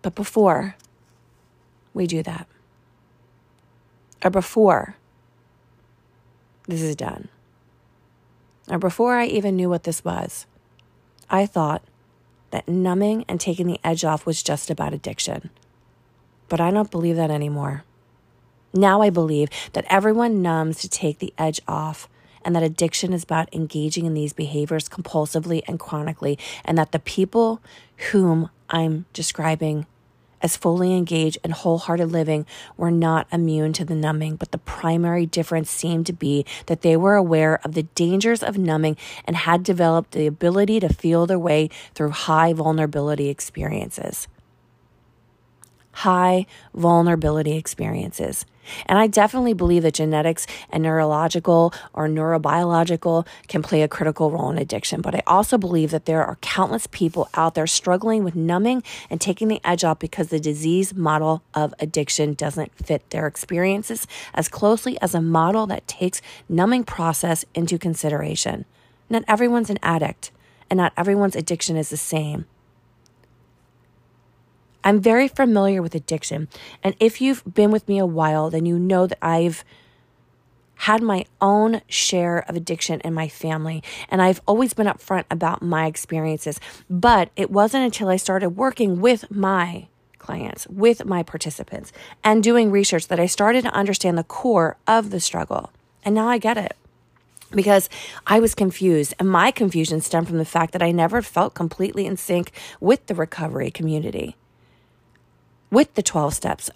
But 0.08 0.14
before 0.14 0.74
we 1.92 2.06
do 2.06 2.22
that, 2.22 2.46
or 4.24 4.30
before 4.30 4.96
this 6.66 6.80
is 6.80 6.96
done, 6.96 7.28
or 8.70 8.78
before 8.78 9.16
I 9.16 9.26
even 9.26 9.54
knew 9.54 9.68
what 9.68 9.82
this 9.82 10.02
was, 10.06 10.46
I 11.28 11.44
thought 11.44 11.82
that 12.52 12.66
numbing 12.66 13.26
and 13.28 13.38
taking 13.38 13.66
the 13.66 13.80
edge 13.84 14.02
off 14.02 14.24
was 14.24 14.42
just 14.42 14.70
about 14.70 14.94
addiction. 14.94 15.50
But 16.48 16.58
I 16.58 16.70
don't 16.70 16.90
believe 16.90 17.16
that 17.16 17.30
anymore. 17.30 17.84
Now 18.72 19.02
I 19.02 19.10
believe 19.10 19.50
that 19.74 19.84
everyone 19.90 20.40
numbs 20.40 20.78
to 20.78 20.88
take 20.88 21.18
the 21.18 21.34
edge 21.36 21.60
off 21.68 22.08
and 22.42 22.56
that 22.56 22.62
addiction 22.62 23.12
is 23.12 23.24
about 23.24 23.54
engaging 23.54 24.06
in 24.06 24.14
these 24.14 24.32
behaviors 24.32 24.88
compulsively 24.88 25.60
and 25.68 25.78
chronically, 25.78 26.38
and 26.64 26.78
that 26.78 26.92
the 26.92 26.98
people 26.98 27.60
whom 28.10 28.48
I'm 28.70 29.04
describing 29.12 29.84
as 30.40 30.56
fully 30.56 30.94
engaged 30.94 31.38
and 31.42 31.52
wholehearted 31.52 32.10
living 32.10 32.46
were 32.76 32.90
not 32.90 33.26
immune 33.32 33.72
to 33.74 33.84
the 33.84 33.94
numbing, 33.94 34.36
but 34.36 34.52
the 34.52 34.58
primary 34.58 35.26
difference 35.26 35.70
seemed 35.70 36.06
to 36.06 36.12
be 36.12 36.44
that 36.66 36.82
they 36.82 36.96
were 36.96 37.14
aware 37.14 37.60
of 37.64 37.74
the 37.74 37.82
dangers 37.94 38.42
of 38.42 38.58
numbing 38.58 38.96
and 39.24 39.36
had 39.36 39.62
developed 39.62 40.12
the 40.12 40.26
ability 40.26 40.80
to 40.80 40.88
feel 40.88 41.26
their 41.26 41.38
way 41.38 41.68
through 41.94 42.10
high 42.10 42.52
vulnerability 42.52 43.28
experiences. 43.28 44.28
High 45.92 46.46
vulnerability 46.74 47.56
experiences. 47.56 48.46
And 48.86 48.98
I 48.98 49.06
definitely 49.06 49.54
believe 49.54 49.82
that 49.82 49.94
genetics 49.94 50.46
and 50.70 50.82
neurological 50.82 51.72
or 51.92 52.08
neurobiological 52.08 53.26
can 53.48 53.62
play 53.62 53.82
a 53.82 53.88
critical 53.88 54.30
role 54.30 54.50
in 54.50 54.58
addiction. 54.58 55.00
But 55.00 55.14
I 55.14 55.22
also 55.26 55.58
believe 55.58 55.90
that 55.90 56.06
there 56.06 56.24
are 56.24 56.36
countless 56.40 56.86
people 56.86 57.28
out 57.34 57.54
there 57.54 57.66
struggling 57.66 58.24
with 58.24 58.34
numbing 58.34 58.82
and 59.10 59.20
taking 59.20 59.48
the 59.48 59.60
edge 59.64 59.84
off 59.84 59.98
because 59.98 60.28
the 60.28 60.40
disease 60.40 60.94
model 60.94 61.42
of 61.54 61.74
addiction 61.78 62.34
doesn't 62.34 62.74
fit 62.74 63.08
their 63.10 63.26
experiences 63.26 64.06
as 64.34 64.48
closely 64.48 65.00
as 65.00 65.14
a 65.14 65.20
model 65.20 65.66
that 65.66 65.86
takes 65.88 66.20
numbing 66.48 66.84
process 66.84 67.44
into 67.54 67.78
consideration. 67.78 68.64
Not 69.10 69.24
everyone's 69.26 69.70
an 69.70 69.78
addict, 69.82 70.30
and 70.70 70.76
not 70.76 70.92
everyone's 70.96 71.36
addiction 71.36 71.76
is 71.76 71.90
the 71.90 71.96
same. 71.96 72.46
I'm 74.84 75.00
very 75.00 75.28
familiar 75.28 75.82
with 75.82 75.94
addiction. 75.94 76.48
And 76.82 76.94
if 77.00 77.20
you've 77.20 77.42
been 77.52 77.70
with 77.70 77.88
me 77.88 77.98
a 77.98 78.06
while, 78.06 78.50
then 78.50 78.66
you 78.66 78.78
know 78.78 79.06
that 79.06 79.18
I've 79.20 79.64
had 80.82 81.02
my 81.02 81.24
own 81.40 81.80
share 81.88 82.48
of 82.48 82.54
addiction 82.54 83.00
in 83.00 83.12
my 83.12 83.28
family. 83.28 83.82
And 84.08 84.22
I've 84.22 84.40
always 84.46 84.74
been 84.74 84.86
upfront 84.86 85.24
about 85.30 85.60
my 85.60 85.86
experiences. 85.86 86.60
But 86.88 87.30
it 87.34 87.50
wasn't 87.50 87.84
until 87.84 88.08
I 88.08 88.16
started 88.16 88.50
working 88.50 89.00
with 89.00 89.30
my 89.30 89.88
clients, 90.18 90.66
with 90.68 91.04
my 91.04 91.22
participants, 91.22 91.92
and 92.22 92.42
doing 92.42 92.70
research 92.70 93.08
that 93.08 93.18
I 93.18 93.26
started 93.26 93.62
to 93.62 93.74
understand 93.74 94.16
the 94.16 94.24
core 94.24 94.76
of 94.86 95.10
the 95.10 95.20
struggle. 95.20 95.72
And 96.04 96.14
now 96.14 96.28
I 96.28 96.38
get 96.38 96.56
it 96.56 96.76
because 97.50 97.88
I 98.26 98.38
was 98.38 98.54
confused. 98.54 99.14
And 99.18 99.28
my 99.28 99.50
confusion 99.50 100.00
stemmed 100.00 100.28
from 100.28 100.38
the 100.38 100.44
fact 100.44 100.72
that 100.72 100.82
I 100.82 100.92
never 100.92 101.22
felt 101.22 101.54
completely 101.54 102.06
in 102.06 102.16
sync 102.16 102.52
with 102.78 103.04
the 103.06 103.14
recovery 103.16 103.72
community 103.72 104.36
with 105.70 105.94
the 105.94 106.02
12 106.02 106.34
steps 106.34 106.70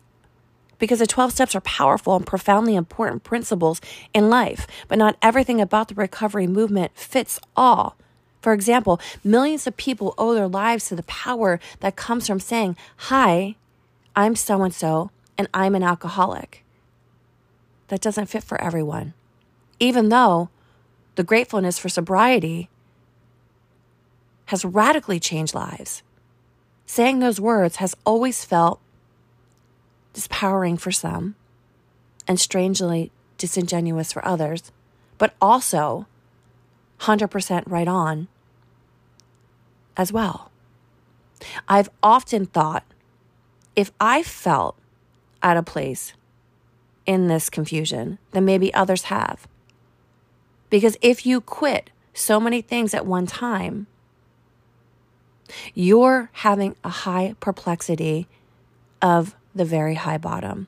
because 0.82 0.98
the 0.98 1.06
12 1.06 1.30
steps 1.30 1.54
are 1.54 1.60
powerful 1.60 2.16
and 2.16 2.26
profoundly 2.26 2.74
important 2.74 3.22
principles 3.22 3.80
in 4.12 4.28
life, 4.28 4.66
but 4.88 4.98
not 4.98 5.16
everything 5.22 5.60
about 5.60 5.86
the 5.86 5.94
recovery 5.94 6.48
movement 6.48 6.90
fits 6.96 7.38
all. 7.56 7.96
For 8.40 8.52
example, 8.52 9.00
millions 9.22 9.68
of 9.68 9.76
people 9.76 10.12
owe 10.18 10.34
their 10.34 10.48
lives 10.48 10.88
to 10.88 10.96
the 10.96 11.04
power 11.04 11.60
that 11.78 11.94
comes 11.94 12.26
from 12.26 12.40
saying, 12.40 12.76
Hi, 12.96 13.54
I'm 14.16 14.34
so 14.34 14.60
and 14.64 14.74
so, 14.74 15.12
and 15.38 15.48
I'm 15.54 15.76
an 15.76 15.84
alcoholic. 15.84 16.64
That 17.86 18.00
doesn't 18.00 18.26
fit 18.26 18.42
for 18.42 18.60
everyone, 18.60 19.14
even 19.78 20.08
though 20.08 20.48
the 21.14 21.22
gratefulness 21.22 21.78
for 21.78 21.90
sobriety 21.90 22.68
has 24.46 24.64
radically 24.64 25.20
changed 25.20 25.54
lives. 25.54 26.02
Saying 26.86 27.20
those 27.20 27.40
words 27.40 27.76
has 27.76 27.94
always 28.04 28.44
felt 28.44 28.80
dispowering 30.12 30.76
for 30.76 30.92
some 30.92 31.34
and 32.28 32.38
strangely 32.38 33.10
disingenuous 33.38 34.12
for 34.12 34.24
others, 34.24 34.70
but 35.18 35.34
also 35.40 36.06
100% 37.00 37.62
right 37.66 37.88
on 37.88 38.28
as 39.96 40.12
well. 40.12 40.50
I've 41.68 41.90
often 42.02 42.46
thought 42.46 42.84
if 43.74 43.90
I 44.00 44.22
felt 44.22 44.76
at 45.42 45.56
a 45.56 45.62
place 45.62 46.12
in 47.04 47.26
this 47.26 47.50
confusion, 47.50 48.18
then 48.30 48.44
maybe 48.44 48.72
others 48.74 49.04
have. 49.04 49.48
Because 50.70 50.96
if 51.02 51.26
you 51.26 51.40
quit 51.40 51.90
so 52.14 52.38
many 52.38 52.62
things 52.62 52.94
at 52.94 53.06
one 53.06 53.26
time, 53.26 53.86
you're 55.74 56.30
having 56.32 56.76
a 56.84 56.88
high 56.88 57.34
perplexity 57.40 58.28
of 59.00 59.34
the 59.54 59.64
very 59.64 59.94
high 59.94 60.18
bottom. 60.18 60.66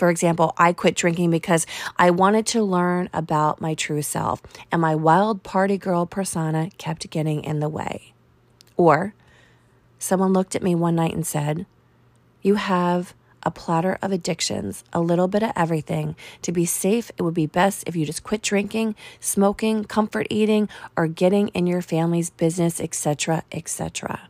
For 0.00 0.08
example, 0.08 0.54
I 0.56 0.72
quit 0.72 0.94
drinking 0.94 1.30
because 1.30 1.66
I 1.98 2.10
wanted 2.10 2.46
to 2.46 2.62
learn 2.62 3.10
about 3.12 3.60
my 3.60 3.74
true 3.74 4.00
self, 4.00 4.40
and 4.72 4.80
my 4.80 4.94
wild 4.94 5.42
party 5.42 5.76
girl 5.76 6.06
persona 6.06 6.70
kept 6.78 7.10
getting 7.10 7.44
in 7.44 7.60
the 7.60 7.68
way. 7.68 8.14
Or 8.78 9.12
someone 9.98 10.32
looked 10.32 10.56
at 10.56 10.62
me 10.62 10.74
one 10.74 10.94
night 10.94 11.12
and 11.12 11.26
said, 11.26 11.66
You 12.40 12.54
have 12.54 13.12
a 13.42 13.50
platter 13.50 13.98
of 14.00 14.10
addictions, 14.10 14.84
a 14.92 15.02
little 15.02 15.28
bit 15.28 15.42
of 15.42 15.52
everything. 15.54 16.16
To 16.42 16.52
be 16.52 16.64
safe, 16.64 17.10
it 17.18 17.22
would 17.22 17.34
be 17.34 17.46
best 17.46 17.84
if 17.86 17.94
you 17.94 18.06
just 18.06 18.22
quit 18.22 18.40
drinking, 18.40 18.94
smoking, 19.20 19.84
comfort 19.84 20.26
eating, 20.30 20.68
or 20.96 21.08
getting 21.08 21.48
in 21.48 21.66
your 21.66 21.82
family's 21.82 22.30
business, 22.30 22.80
etc., 22.80 23.42
etc. 23.52 24.29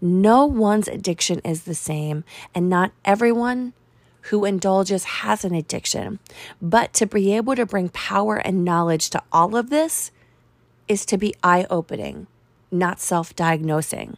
No 0.00 0.46
one's 0.46 0.88
addiction 0.88 1.40
is 1.44 1.64
the 1.64 1.74
same, 1.74 2.24
and 2.54 2.68
not 2.68 2.92
everyone 3.04 3.72
who 4.22 4.44
indulges 4.44 5.04
has 5.04 5.44
an 5.44 5.54
addiction. 5.54 6.18
But 6.60 6.92
to 6.94 7.06
be 7.06 7.34
able 7.36 7.54
to 7.56 7.66
bring 7.66 7.88
power 7.90 8.36
and 8.36 8.64
knowledge 8.64 9.10
to 9.10 9.22
all 9.32 9.56
of 9.56 9.70
this 9.70 10.10
is 10.88 11.06
to 11.06 11.16
be 11.18 11.34
eye 11.42 11.66
opening, 11.70 12.26
not 12.70 13.00
self 13.00 13.34
diagnosing. 13.36 14.16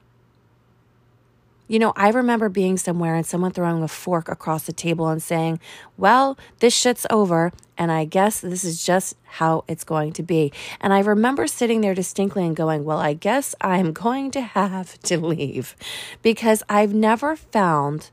You 1.66 1.78
know, 1.78 1.92
I 1.96 2.08
remember 2.08 2.48
being 2.48 2.78
somewhere 2.78 3.14
and 3.14 3.26
someone 3.26 3.52
throwing 3.52 3.82
a 3.82 3.88
fork 3.88 4.28
across 4.28 4.64
the 4.64 4.72
table 4.72 5.08
and 5.08 5.22
saying, 5.22 5.60
Well, 5.98 6.38
this 6.60 6.74
shit's 6.74 7.06
over, 7.10 7.52
and 7.78 7.92
I 7.92 8.04
guess 8.04 8.40
this 8.40 8.64
is 8.64 8.84
just 8.84 9.14
how 9.24 9.64
it's 9.68 9.84
going 9.84 10.12
to 10.14 10.22
be. 10.24 10.52
And 10.80 10.92
I 10.92 10.98
remember 10.98 11.46
sitting 11.46 11.80
there 11.80 11.94
distinctly 11.94 12.44
and 12.44 12.56
going, 12.56 12.84
Well, 12.84 12.98
I 12.98 13.14
guess 13.14 13.54
I'm 13.60 13.92
going 13.92 14.32
to 14.32 14.40
have 14.40 14.98
to 15.02 15.18
leave 15.18 15.76
because 16.20 16.64
I've 16.68 16.92
never 16.92 17.36
found 17.36 18.10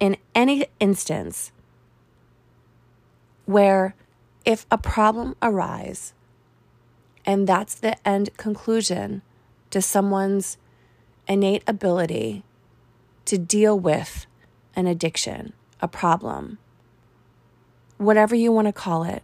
in 0.00 0.16
any 0.34 0.66
instance 0.80 1.52
where 3.46 3.94
if 4.44 4.66
a 4.70 4.78
problem 4.78 5.36
arises 5.40 6.12
and 7.24 7.46
that's 7.46 7.74
the 7.74 7.96
end 8.06 8.36
conclusion 8.36 9.22
to 9.70 9.80
someone's 9.80 10.56
innate 11.28 11.62
ability 11.66 12.42
to 13.26 13.38
deal 13.38 13.78
with 13.78 14.26
an 14.74 14.86
addiction, 14.86 15.52
a 15.80 15.88
problem, 15.88 16.58
whatever 17.98 18.34
you 18.34 18.50
want 18.50 18.66
to 18.66 18.72
call 18.72 19.02
it. 19.02 19.22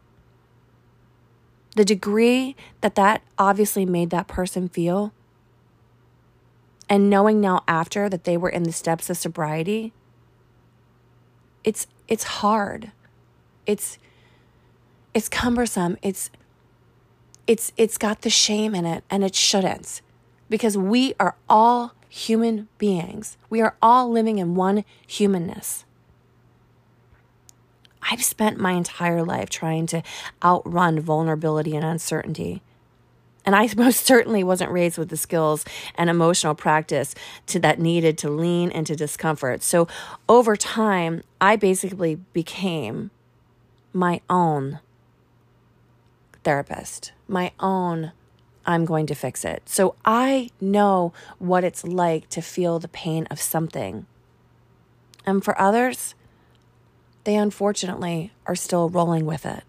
The 1.76 1.84
degree 1.84 2.54
that 2.82 2.94
that 2.94 3.22
obviously 3.38 3.84
made 3.84 4.10
that 4.10 4.28
person 4.28 4.68
feel, 4.68 5.12
and 6.88 7.10
knowing 7.10 7.40
now 7.40 7.64
after 7.66 8.08
that 8.08 8.24
they 8.24 8.36
were 8.36 8.50
in 8.50 8.62
the 8.64 8.72
steps 8.72 9.10
of 9.10 9.16
sobriety, 9.16 9.92
it's 11.64 11.86
it's 12.06 12.24
hard. 12.24 12.92
It's 13.66 13.98
it's 15.14 15.28
cumbersome. 15.28 15.96
It's 16.02 16.30
it's 17.46 17.72
it's 17.76 17.98
got 17.98 18.22
the 18.22 18.30
shame 18.30 18.74
in 18.74 18.84
it 18.84 19.04
and 19.10 19.24
it 19.24 19.34
shouldn't 19.34 20.02
because 20.48 20.76
we 20.76 21.14
are 21.18 21.36
all 21.48 21.94
human 22.08 22.68
beings. 22.78 23.36
We 23.50 23.60
are 23.60 23.76
all 23.82 24.10
living 24.10 24.38
in 24.38 24.54
one 24.54 24.84
humanness. 25.06 25.84
I've 28.10 28.22
spent 28.22 28.58
my 28.58 28.72
entire 28.72 29.22
life 29.22 29.50
trying 29.50 29.86
to 29.88 30.02
outrun 30.42 31.00
vulnerability 31.00 31.74
and 31.74 31.84
uncertainty. 31.84 32.62
And 33.44 33.54
I 33.54 33.68
most 33.76 34.04
certainly 34.04 34.44
wasn't 34.44 34.70
raised 34.70 34.98
with 34.98 35.08
the 35.08 35.16
skills 35.16 35.64
and 35.96 36.10
emotional 36.10 36.54
practice 36.54 37.14
to 37.46 37.58
that 37.60 37.78
needed 37.78 38.18
to 38.18 38.30
lean 38.30 38.70
into 38.70 38.96
discomfort. 38.96 39.62
So 39.62 39.88
over 40.28 40.56
time, 40.56 41.22
I 41.40 41.56
basically 41.56 42.16
became 42.32 43.10
my 43.92 44.20
own 44.28 44.80
therapist, 46.42 47.12
my 47.28 47.52
own 47.60 48.12
I'm 48.66 48.84
going 48.84 49.06
to 49.06 49.14
fix 49.14 49.44
it. 49.44 49.68
So 49.68 49.94
I 50.04 50.50
know 50.60 51.12
what 51.38 51.64
it's 51.64 51.84
like 51.84 52.28
to 52.30 52.40
feel 52.40 52.78
the 52.78 52.88
pain 52.88 53.26
of 53.30 53.40
something. 53.40 54.06
And 55.26 55.44
for 55.44 55.58
others, 55.60 56.14
they 57.24 57.36
unfortunately 57.36 58.32
are 58.46 58.54
still 58.54 58.88
rolling 58.88 59.26
with 59.26 59.44
it. 59.44 59.64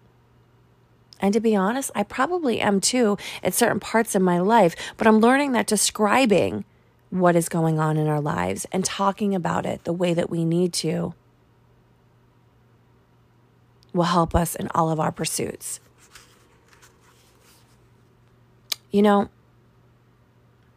And 1.20 1.32
to 1.32 1.40
be 1.40 1.56
honest, 1.56 1.90
I 1.94 2.02
probably 2.02 2.60
am 2.60 2.80
too 2.80 3.16
at 3.42 3.54
certain 3.54 3.80
parts 3.80 4.14
of 4.14 4.22
my 4.22 4.38
life, 4.38 4.76
but 4.96 5.06
I'm 5.06 5.18
learning 5.18 5.52
that 5.52 5.66
describing 5.66 6.64
what 7.10 7.36
is 7.36 7.48
going 7.48 7.78
on 7.78 7.96
in 7.96 8.06
our 8.06 8.20
lives 8.20 8.66
and 8.70 8.84
talking 8.84 9.34
about 9.34 9.64
it 9.64 9.84
the 9.84 9.92
way 9.92 10.12
that 10.12 10.28
we 10.28 10.44
need 10.44 10.72
to 10.74 11.14
will 13.92 14.04
help 14.04 14.34
us 14.34 14.54
in 14.54 14.68
all 14.74 14.90
of 14.90 15.00
our 15.00 15.10
pursuits. 15.10 15.80
You 18.90 19.02
know, 19.02 19.30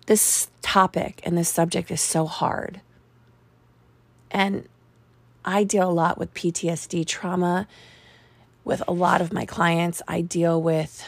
this 0.06 0.50
topic 0.62 1.22
and 1.24 1.38
this 1.38 1.50
subject 1.50 1.92
is 1.92 2.02
so 2.02 2.26
hard. 2.26 2.82
And 4.32 4.68
I 5.44 5.64
deal 5.64 5.90
a 5.90 5.92
lot 5.92 6.18
with 6.18 6.34
PTSD 6.34 7.06
trauma 7.06 7.68
with 8.64 8.84
a 8.88 8.94
lot 8.94 9.22
of 9.22 9.34
my 9.34 9.46
clients. 9.46 10.02
I 10.08 10.22
deal 10.22 10.62
with 10.62 11.04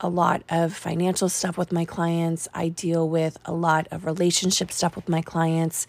a 0.00 0.08
lot 0.08 0.42
of 0.48 0.74
financial 0.74 1.28
stuff 1.28 1.56
with 1.56 1.72
my 1.72 1.84
clients. 1.84 2.48
I 2.52 2.68
deal 2.68 3.08
with 3.08 3.38
a 3.44 3.52
lot 3.52 3.88
of 3.90 4.04
relationship 4.04 4.70
stuff 4.70 4.94
with 4.94 5.08
my 5.08 5.22
clients. 5.22 5.86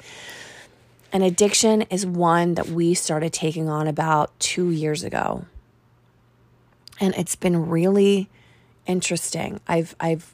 And 1.11 1.23
addiction 1.23 1.83
is 1.83 2.05
one 2.05 2.55
that 2.55 2.69
we 2.69 2.93
started 2.93 3.33
taking 3.33 3.69
on 3.69 3.87
about 3.87 4.37
two 4.39 4.71
years 4.71 5.03
ago. 5.03 5.45
And 6.99 7.13
it's 7.15 7.35
been 7.35 7.69
really 7.69 8.29
interesting. 8.85 9.59
I've 9.67 9.95
I've 9.99 10.33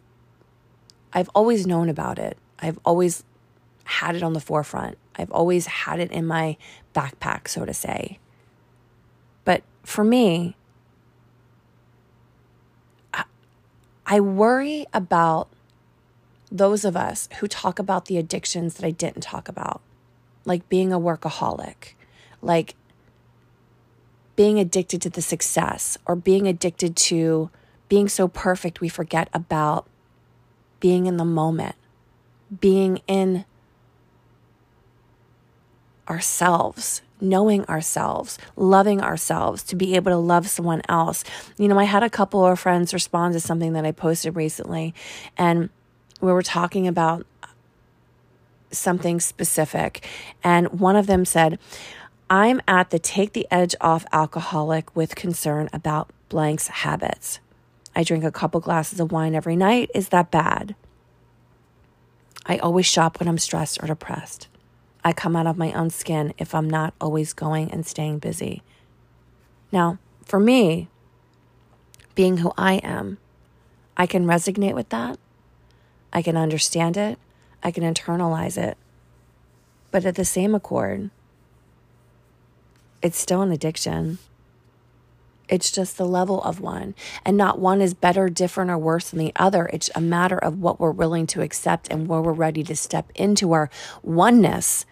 I've 1.11 1.29
always 1.35 1.67
known 1.67 1.89
about 1.89 2.17
it. 2.17 2.37
I've 2.59 2.79
always 2.85 3.23
had 3.83 4.15
it 4.15 4.23
on 4.23 4.33
the 4.33 4.39
forefront. 4.39 4.97
I've 5.15 5.31
always 5.31 5.65
had 5.65 5.99
it 5.99 6.11
in 6.11 6.25
my 6.25 6.57
backpack, 6.95 7.47
so 7.47 7.65
to 7.65 7.73
say. 7.73 8.19
But 9.45 9.63
for 9.83 10.03
me, 10.03 10.55
I, 14.05 14.19
worry 14.19 14.85
about 14.93 15.49
those 16.51 16.85
of 16.85 16.95
us 16.95 17.27
who 17.39 17.47
talk 17.47 17.79
about 17.79 18.05
the 18.05 18.17
addictions 18.17 18.75
that 18.75 18.85
I 18.85 18.91
didn't 18.91 19.21
talk 19.21 19.49
about, 19.49 19.81
like 20.45 20.67
being 20.69 20.93
a 20.93 20.99
workaholic, 20.99 21.93
like 22.41 22.75
being 24.35 24.59
addicted 24.59 25.01
to 25.01 25.09
the 25.09 25.21
success 25.21 25.97
or 26.05 26.15
being 26.15 26.47
addicted 26.47 26.95
to 26.95 27.49
being 27.89 28.07
so 28.07 28.27
perfect, 28.27 28.81
we 28.81 28.89
forget 28.89 29.29
about 29.33 29.87
being 30.79 31.05
in 31.05 31.17
the 31.17 31.25
moment, 31.25 31.75
being 32.59 33.01
in 33.07 33.45
ourselves, 36.09 37.01
knowing 37.21 37.65
ourselves, 37.65 38.37
loving 38.55 39.01
ourselves, 39.01 39.63
to 39.63 39.75
be 39.75 39.95
able 39.95 40.11
to 40.11 40.17
love 40.17 40.47
someone 40.49 40.81
else. 40.89 41.23
You 41.57 41.67
know, 41.67 41.79
I 41.79 41.85
had 41.85 42.03
a 42.03 42.09
couple 42.09 42.45
of 42.45 42.59
friends 42.59 42.93
respond 42.93 43.33
to 43.33 43.39
something 43.39 43.73
that 43.73 43.85
I 43.85 43.91
posted 43.91 44.35
recently, 44.35 44.93
and 45.37 45.69
we 46.21 46.31
were 46.31 46.43
talking 46.43 46.87
about 46.87 47.25
something 48.71 49.19
specific. 49.19 50.05
And 50.43 50.79
one 50.79 50.95
of 50.95 51.07
them 51.07 51.25
said, 51.25 51.59
I'm 52.29 52.61
at 52.67 52.89
the 52.89 52.99
take 52.99 53.33
the 53.33 53.47
edge 53.51 53.75
off 53.79 54.05
alcoholic 54.11 54.95
with 54.95 55.15
concern 55.15 55.69
about 55.71 56.09
blank's 56.29 56.67
habits. 56.67 57.39
I 57.95 58.03
drink 58.03 58.23
a 58.23 58.31
couple 58.31 58.59
glasses 58.59 58.99
of 58.99 59.11
wine 59.11 59.35
every 59.35 59.55
night. 59.55 59.91
Is 59.93 60.09
that 60.09 60.31
bad? 60.31 60.75
I 62.45 62.57
always 62.57 62.85
shop 62.85 63.19
when 63.19 63.29
I'm 63.29 63.37
stressed 63.37 63.81
or 63.81 63.87
depressed. 63.87 64.47
I 65.03 65.13
come 65.13 65.35
out 65.35 65.47
of 65.47 65.57
my 65.57 65.73
own 65.73 65.89
skin 65.89 66.33
if 66.37 66.55
I'm 66.55 66.69
not 66.69 66.93
always 67.01 67.33
going 67.33 67.71
and 67.71 67.85
staying 67.85 68.19
busy. 68.19 68.63
Now, 69.71 69.99
for 70.23 70.39
me, 70.39 70.87
being 72.15 72.37
who 72.37 72.53
I 72.57 72.75
am, 72.75 73.17
I 73.97 74.07
can 74.07 74.25
resonate 74.25 74.75
with 74.75 74.89
that. 74.89 75.19
I 76.13 76.21
can 76.21 76.37
understand 76.37 76.95
it. 76.95 77.19
I 77.63 77.71
can 77.71 77.83
internalize 77.83 78.57
it. 78.57 78.77
But 79.91 80.05
at 80.05 80.15
the 80.15 80.25
same 80.25 80.55
accord, 80.55 81.09
it's 83.01 83.17
still 83.17 83.41
an 83.41 83.51
addiction. 83.51 84.19
It's 85.49 85.71
just 85.71 85.97
the 85.97 86.05
level 86.05 86.41
of 86.41 86.61
one. 86.61 86.95
And 87.25 87.35
not 87.35 87.59
one 87.59 87.81
is 87.81 87.93
better, 87.93 88.29
different, 88.29 88.71
or 88.71 88.77
worse 88.77 89.09
than 89.09 89.19
the 89.19 89.33
other. 89.35 89.69
It's 89.73 89.89
a 89.93 90.01
matter 90.01 90.37
of 90.37 90.59
what 90.59 90.79
we're 90.79 90.91
willing 90.91 91.27
to 91.27 91.41
accept 91.41 91.89
and 91.91 92.07
where 92.07 92.21
we're 92.21 92.31
ready 92.31 92.63
to 92.63 92.75
step 92.75 93.11
into 93.15 93.51
our 93.51 93.69
oneness 94.01 94.85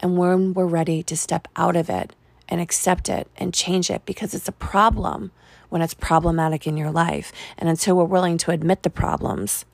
and 0.00 0.16
when 0.16 0.54
we're 0.54 0.66
ready 0.66 1.02
to 1.02 1.16
step 1.16 1.48
out 1.56 1.76
of 1.76 1.90
it 1.90 2.14
and 2.48 2.60
accept 2.60 3.08
it 3.08 3.28
and 3.36 3.52
change 3.52 3.90
it 3.90 4.04
because 4.06 4.34
it's 4.34 4.48
a 4.48 4.52
problem 4.52 5.30
when 5.68 5.82
it's 5.82 5.94
problematic 5.94 6.66
in 6.66 6.76
your 6.76 6.90
life. 6.90 7.32
And 7.58 7.68
until 7.68 7.96
we're 7.96 8.04
willing 8.04 8.38
to 8.38 8.50
admit 8.50 8.82
the 8.82 8.90
problems, 8.90 9.64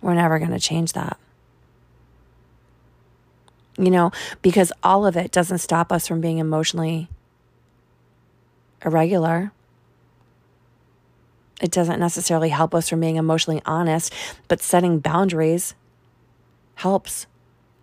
we're 0.00 0.14
never 0.14 0.38
going 0.38 0.52
to 0.52 0.60
change 0.60 0.92
that. 0.92 1.18
You 3.76 3.90
know, 3.90 4.12
because 4.42 4.72
all 4.82 5.04
of 5.04 5.16
it 5.16 5.32
doesn't 5.32 5.58
stop 5.58 5.90
us 5.90 6.06
from 6.06 6.20
being 6.20 6.38
emotionally 6.38 7.08
irregular. 8.84 9.50
It 11.60 11.70
doesn't 11.70 11.98
necessarily 11.98 12.50
help 12.50 12.74
us 12.74 12.88
from 12.88 13.00
being 13.00 13.16
emotionally 13.16 13.62
honest, 13.64 14.12
but 14.46 14.62
setting 14.62 14.98
boundaries 15.00 15.74
helps. 16.76 17.26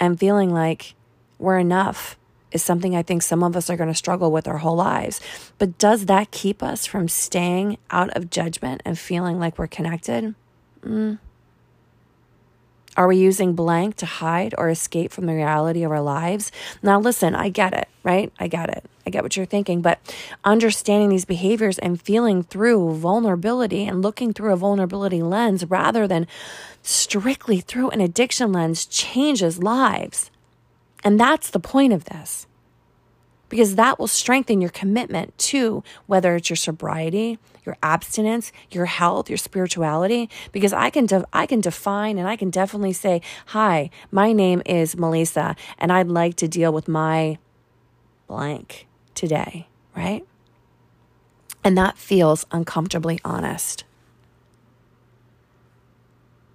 And 0.01 0.19
feeling 0.19 0.51
like 0.51 0.95
we're 1.37 1.59
enough 1.59 2.17
is 2.51 2.61
something 2.61 2.95
I 2.95 3.03
think 3.03 3.21
some 3.21 3.43
of 3.43 3.55
us 3.55 3.69
are 3.69 3.77
going 3.77 3.87
to 3.89 3.95
struggle 3.95 4.31
with 4.31 4.47
our 4.47 4.57
whole 4.57 4.75
lives. 4.75 5.21
But 5.59 5.77
does 5.77 6.07
that 6.07 6.31
keep 6.31 6.61
us 6.61 6.85
from 6.85 7.07
staying 7.07 7.77
out 7.91 8.09
of 8.17 8.29
judgment 8.29 8.81
and 8.83 8.97
feeling 8.97 9.39
like 9.39 9.57
we're 9.57 9.67
connected? 9.67 10.35
Mm. 10.81 11.19
Are 12.97 13.07
we 13.07 13.17
using 13.17 13.53
blank 13.53 13.95
to 13.97 14.05
hide 14.05 14.53
or 14.57 14.69
escape 14.69 15.11
from 15.11 15.25
the 15.25 15.33
reality 15.33 15.83
of 15.83 15.91
our 15.91 16.01
lives? 16.01 16.51
Now, 16.83 16.99
listen, 16.99 17.33
I 17.35 17.49
get 17.49 17.73
it, 17.73 17.87
right? 18.03 18.33
I 18.37 18.47
get 18.47 18.69
it. 18.69 18.85
I 19.05 19.09
get 19.09 19.23
what 19.23 19.37
you're 19.37 19.45
thinking, 19.45 19.81
but 19.81 19.99
understanding 20.43 21.09
these 21.09 21.25
behaviors 21.25 21.79
and 21.79 22.01
feeling 22.01 22.43
through 22.43 22.95
vulnerability 22.95 23.85
and 23.85 24.01
looking 24.01 24.33
through 24.33 24.53
a 24.53 24.57
vulnerability 24.57 25.21
lens 25.23 25.65
rather 25.65 26.07
than 26.07 26.27
strictly 26.81 27.61
through 27.61 27.89
an 27.91 28.01
addiction 28.01 28.51
lens 28.51 28.85
changes 28.85 29.63
lives. 29.63 30.29
And 31.03 31.19
that's 31.19 31.49
the 31.49 31.59
point 31.59 31.93
of 31.93 32.05
this 32.05 32.45
because 33.51 33.75
that 33.75 33.99
will 33.99 34.07
strengthen 34.07 34.61
your 34.61 34.69
commitment 34.69 35.37
to 35.37 35.83
whether 36.07 36.35
it's 36.35 36.49
your 36.49 36.55
sobriety, 36.55 37.37
your 37.65 37.77
abstinence, 37.83 38.51
your 38.71 38.85
health, 38.85 39.29
your 39.29 39.37
spirituality 39.37 40.29
because 40.51 40.73
I 40.73 40.89
can 40.89 41.05
de- 41.05 41.25
I 41.33 41.45
can 41.45 41.61
define 41.61 42.17
and 42.17 42.27
I 42.27 42.35
can 42.35 42.49
definitely 42.49 42.93
say, 42.93 43.21
"Hi, 43.47 43.89
my 44.11 44.33
name 44.33 44.61
is 44.65 44.97
Melissa 44.97 45.55
and 45.77 45.91
I'd 45.91 46.07
like 46.07 46.35
to 46.37 46.47
deal 46.47 46.73
with 46.73 46.87
my 46.87 47.37
blank 48.27 48.87
today," 49.13 49.67
right? 49.95 50.25
And 51.63 51.77
that 51.77 51.97
feels 51.97 52.45
uncomfortably 52.51 53.19
honest. 53.23 53.83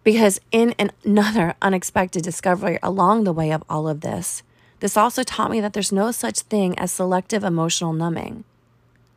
Because 0.03 0.41
in 0.53 0.75
another 1.05 1.55
unexpected 1.63 2.23
discovery 2.23 2.79
along 2.83 3.25
the 3.25 3.33
way 3.33 3.51
of 3.51 3.63
all 3.69 3.89
of 3.89 4.01
this, 4.01 4.43
this 4.81 4.97
also 4.97 5.23
taught 5.23 5.51
me 5.51 5.61
that 5.61 5.73
there's 5.73 5.93
no 5.93 6.11
such 6.11 6.41
thing 6.41 6.79
as 6.79 6.93
selective 6.93 7.43
emotional 7.43 7.93
numbing. 7.93 8.45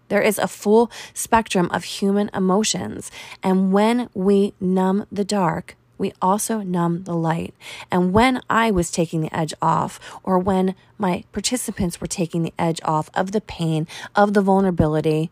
There 0.09 0.21
is 0.21 0.37
a 0.37 0.47
full 0.47 0.91
spectrum 1.13 1.69
of 1.71 1.83
human 1.83 2.29
emotions, 2.33 3.09
and 3.41 3.71
when 3.71 4.09
we 4.13 4.53
numb 4.59 5.05
the 5.11 5.23
dark, 5.23 5.75
we 5.97 6.13
also 6.21 6.59
numb 6.59 7.03
the 7.03 7.15
light. 7.15 7.53
And 7.91 8.13
when 8.13 8.41
I 8.49 8.71
was 8.71 8.91
taking 8.91 9.21
the 9.21 9.35
edge 9.35 9.53
off, 9.61 9.99
or 10.23 10.39
when 10.39 10.75
my 10.97 11.23
participants 11.31 11.99
were 11.99 12.07
taking 12.07 12.43
the 12.43 12.53
edge 12.59 12.79
off 12.83 13.09
of 13.13 13.31
the 13.31 13.41
pain, 13.41 13.87
of 14.15 14.33
the 14.33 14.41
vulnerability, 14.41 15.31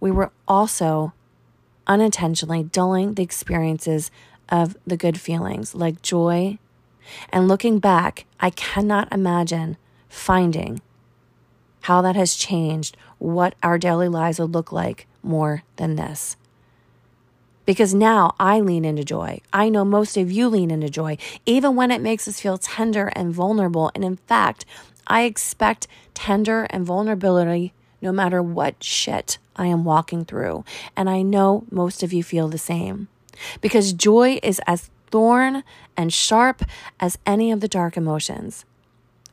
we 0.00 0.10
were 0.10 0.32
also 0.46 1.12
unintentionally 1.86 2.62
dulling 2.62 3.14
the 3.14 3.22
experiences 3.22 4.10
of 4.48 4.76
the 4.86 4.96
good 4.96 5.20
feelings 5.20 5.74
like 5.74 6.02
joy 6.02 6.58
and 7.30 7.48
looking 7.48 7.78
back, 7.78 8.26
I 8.40 8.50
cannot 8.50 9.12
imagine 9.12 9.76
finding 10.08 10.80
how 11.84 12.00
that 12.00 12.16
has 12.16 12.34
changed 12.34 12.96
what 13.18 13.54
our 13.62 13.76
daily 13.76 14.08
lives 14.08 14.38
would 14.38 14.54
look 14.54 14.72
like 14.72 15.06
more 15.22 15.62
than 15.76 15.96
this. 15.96 16.36
Because 17.66 17.92
now 17.92 18.34
I 18.40 18.60
lean 18.60 18.86
into 18.86 19.04
joy. 19.04 19.40
I 19.52 19.68
know 19.68 19.84
most 19.84 20.16
of 20.16 20.32
you 20.32 20.48
lean 20.48 20.70
into 20.70 20.88
joy, 20.88 21.18
even 21.44 21.76
when 21.76 21.90
it 21.90 22.00
makes 22.00 22.26
us 22.26 22.40
feel 22.40 22.56
tender 22.56 23.08
and 23.14 23.34
vulnerable. 23.34 23.90
And 23.94 24.02
in 24.02 24.16
fact, 24.16 24.64
I 25.06 25.22
expect 25.22 25.86
tender 26.14 26.66
and 26.70 26.86
vulnerability 26.86 27.74
no 28.00 28.12
matter 28.12 28.42
what 28.42 28.82
shit 28.82 29.36
I 29.54 29.66
am 29.66 29.84
walking 29.84 30.24
through. 30.24 30.64
And 30.96 31.10
I 31.10 31.20
know 31.20 31.64
most 31.70 32.02
of 32.02 32.14
you 32.14 32.22
feel 32.22 32.48
the 32.48 32.56
same. 32.56 33.08
Because 33.60 33.92
joy 33.92 34.38
is 34.42 34.58
as 34.66 34.90
thorn 35.10 35.64
and 35.98 36.14
sharp 36.14 36.62
as 36.98 37.18
any 37.26 37.52
of 37.52 37.60
the 37.60 37.68
dark 37.68 37.98
emotions. 37.98 38.64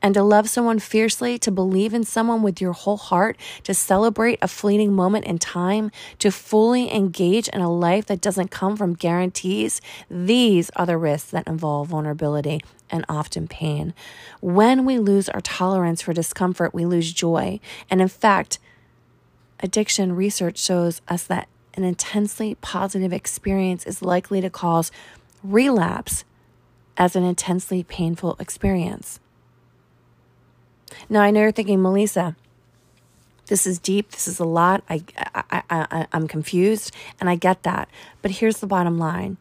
And 0.02 0.16
to 0.16 0.24
love 0.24 0.50
someone 0.50 0.80
fiercely, 0.80 1.38
to 1.40 1.52
believe 1.52 1.94
in 1.94 2.04
someone 2.04 2.42
with 2.42 2.60
your 2.60 2.74
whole 2.74 2.98
heart, 2.98 3.38
to 3.64 3.74
celebrate 3.74 4.40
a 4.42 4.48
fleeting 4.48 4.94
moment 4.94 5.26
in 5.26 5.38
time, 5.38 5.92
to 6.20 6.32
fully 6.32 6.92
engage 6.92 7.48
in 7.50 7.62
a 7.62 7.72
life 7.72 8.08
that 8.08 8.22
doesn't 8.22 8.50
come 8.50 8.76
from 8.76 8.96
guarantees, 8.96 9.80
these 10.10 10.72
are 10.72 10.86
the 10.88 10.98
risks 10.98 11.30
that 11.32 11.48
involve 11.48 11.90
vulnerability 11.90 12.62
and 12.90 13.06
often 13.08 13.48
pain. 13.48 13.94
When 14.42 14.86
we 14.86 14.98
lose 14.98 15.30
our 15.30 15.42
tolerance 15.42 16.02
for 16.02 16.14
discomfort, 16.14 16.74
we 16.74 16.86
lose 16.86 17.14
joy. 17.14 17.60
And 17.90 18.02
in 18.02 18.08
fact, 18.08 18.58
addiction 19.60 20.16
research 20.16 20.58
shows 20.58 21.02
us 21.08 21.24
that 21.28 21.48
an 21.76 21.84
intensely 21.84 22.56
positive 22.56 23.14
experience 23.14 23.86
is 23.86 24.02
likely 24.02 24.42
to 24.42 24.50
cause 24.50 24.92
relapse 25.44 26.24
as 26.98 27.16
an 27.16 27.24
intensely 27.24 27.84
painful 27.84 28.36
experience. 28.40 29.20
Now, 31.10 31.22
I 31.22 31.32
know 31.32 31.42
you're 31.42 31.52
thinking, 31.52 31.82
Melissa, 31.82 32.36
this 33.48 33.68
is 33.68 33.80
deep, 33.80 34.12
this 34.12 34.28
is 34.28 34.40
a 34.40 34.46
lot. 34.46 34.84
I, 34.90 35.04
I, 35.36 35.64
I, 35.70 36.08
I'm 36.14 36.28
confused, 36.28 36.96
and 37.20 37.30
I 37.30 37.36
get 37.36 37.64
that. 37.64 37.90
But 38.22 38.32
here's 38.32 38.60
the 38.60 38.68
bottom 38.68 38.98
line 38.98 39.38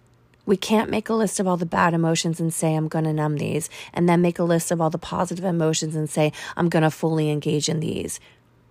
we 0.47 0.57
can't 0.57 0.91
make 0.91 1.09
a 1.09 1.15
list 1.15 1.39
of 1.39 1.47
all 1.47 1.57
the 1.57 1.67
bad 1.67 1.95
emotions 1.95 2.41
and 2.41 2.53
say, 2.53 2.75
I'm 2.75 2.89
going 2.89 3.05
to 3.05 3.13
numb 3.13 3.37
these, 3.37 3.71
and 3.93 4.09
then 4.09 4.21
make 4.21 4.39
a 4.39 4.43
list 4.43 4.73
of 4.73 4.81
all 4.81 4.91
the 4.91 4.99
positive 4.99 5.45
emotions 5.45 5.95
and 5.95 6.11
say, 6.11 6.33
I'm 6.57 6.69
going 6.69 6.83
to 6.83 6.91
fully 6.91 7.31
engage 7.31 7.69
in 7.69 7.79
these. 7.79 8.19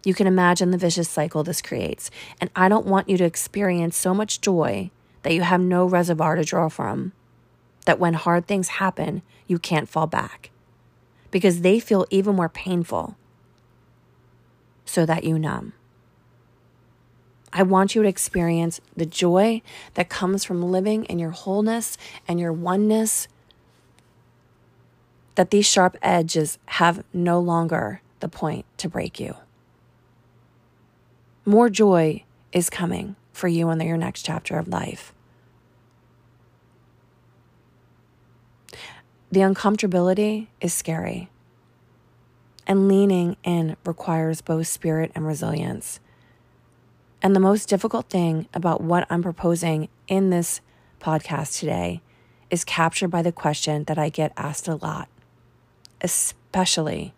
You 0.04 0.14
can 0.14 0.28
imagine 0.28 0.72
the 0.72 0.78
vicious 0.78 1.08
cycle 1.08 1.44
this 1.44 1.62
creates. 1.62 2.12
And 2.42 2.50
I 2.56 2.68
don't 2.68 2.86
want 2.86 3.08
you 3.08 3.18
to 3.18 3.24
experience 3.24 3.96
so 3.96 4.14
much 4.14 4.42
joy 4.42 4.92
that 5.24 5.34
you 5.34 5.42
have 5.42 5.62
no 5.62 5.86
reservoir 5.86 6.36
to 6.36 6.44
draw 6.44 6.68
from 6.68 7.14
that 7.86 8.00
when 8.00 8.14
hard 8.14 8.46
things 8.46 8.68
happen, 8.68 9.22
you 9.48 9.58
can't 9.58 9.88
fall 9.88 10.08
back 10.08 10.52
because 11.32 11.62
they 11.62 11.80
feel 11.80 12.06
even 12.10 12.36
more 12.36 12.50
painful 12.50 13.16
so 14.86 15.06
that 15.06 15.24
you 15.24 15.38
numb. 15.38 15.74
I 17.52 17.64
want 17.64 17.96
you 17.96 18.04
to 18.04 18.08
experience 18.08 18.80
the 18.96 19.06
joy 19.06 19.62
that 19.96 20.10
comes 20.10 20.44
from 20.44 20.62
living 20.72 21.06
in 21.06 21.20
your 21.20 21.32
wholeness 21.32 21.98
and 22.28 22.40
your 22.40 22.54
oneness, 22.54 23.28
that 25.36 25.52
these 25.52 25.66
sharp 25.66 25.98
edges 26.02 26.60
have 26.66 27.04
no 27.14 27.40
longer 27.40 28.02
the 28.20 28.30
point 28.30 28.66
to 28.78 28.90
break 28.90 29.20
you. 29.20 29.36
More 31.46 31.70
joy 31.70 32.24
is 32.52 32.70
coming 32.70 33.16
for 33.32 33.48
you 33.48 33.70
in 33.70 33.80
your 33.82 33.98
next 33.98 34.24
chapter 34.24 34.58
of 34.58 34.68
life. 34.68 35.14
The 39.32 39.42
uncomfortability 39.42 40.48
is 40.60 40.74
scary. 40.74 41.30
And 42.66 42.88
leaning 42.88 43.38
in 43.44 43.78
requires 43.86 44.42
both 44.42 44.68
spirit 44.68 45.12
and 45.14 45.26
resilience. 45.26 46.00
And 47.22 47.36
the 47.36 47.40
most 47.40 47.68
difficult 47.70 48.10
thing 48.10 48.48
about 48.54 48.82
what 48.82 49.06
I'm 49.10 49.22
proposing 49.22 49.90
in 50.08 50.30
this 50.30 50.62
podcast 51.00 51.60
today 51.60 52.02
is 52.50 52.64
captured 52.64 53.10
by 53.10 53.22
the 53.22 53.32
question 53.32 53.84
that 53.86 53.98
I 53.98 54.10
get 54.10 54.34
asked 54.36 54.68
a 54.68 54.76
lot, 54.76 55.10
especially 56.02 57.14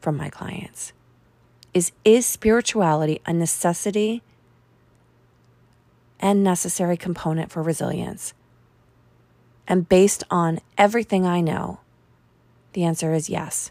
from 0.00 0.16
my 0.16 0.30
clients. 0.30 0.92
Is 1.72 1.92
is 2.04 2.24
spirituality 2.24 3.20
a 3.26 3.32
necessity 3.32 4.22
and 6.20 6.44
necessary 6.44 6.96
component 6.96 7.50
for 7.50 7.62
resilience? 7.62 8.32
And 9.66 9.88
based 9.88 10.24
on 10.30 10.60
everything 10.76 11.26
I 11.26 11.40
know, 11.40 11.80
the 12.72 12.84
answer 12.84 13.14
is 13.14 13.30
yes. 13.30 13.70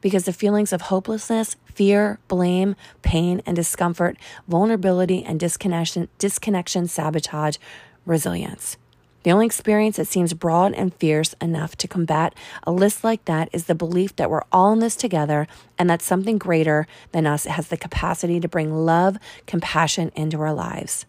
Because 0.00 0.24
the 0.24 0.32
feelings 0.32 0.72
of 0.72 0.82
hopelessness, 0.82 1.56
fear, 1.64 2.18
blame, 2.28 2.76
pain, 3.02 3.42
and 3.46 3.56
discomfort, 3.56 4.18
vulnerability, 4.46 5.24
and 5.24 5.40
disconnection, 5.40 6.08
disconnection 6.18 6.86
sabotage 6.86 7.56
resilience. 8.04 8.76
The 9.24 9.32
only 9.32 9.46
experience 9.46 9.96
that 9.96 10.06
seems 10.06 10.34
broad 10.34 10.74
and 10.74 10.94
fierce 10.94 11.34
enough 11.40 11.76
to 11.76 11.88
combat 11.88 12.34
a 12.64 12.70
list 12.70 13.02
like 13.02 13.24
that 13.24 13.48
is 13.52 13.64
the 13.64 13.74
belief 13.74 14.14
that 14.16 14.30
we're 14.30 14.42
all 14.52 14.74
in 14.74 14.80
this 14.80 14.96
together 14.96 15.48
and 15.78 15.88
that 15.88 16.02
something 16.02 16.36
greater 16.36 16.86
than 17.12 17.26
us 17.26 17.44
has 17.44 17.68
the 17.68 17.78
capacity 17.78 18.38
to 18.38 18.48
bring 18.48 18.84
love, 18.84 19.16
compassion 19.46 20.12
into 20.14 20.38
our 20.42 20.52
lives. 20.52 21.06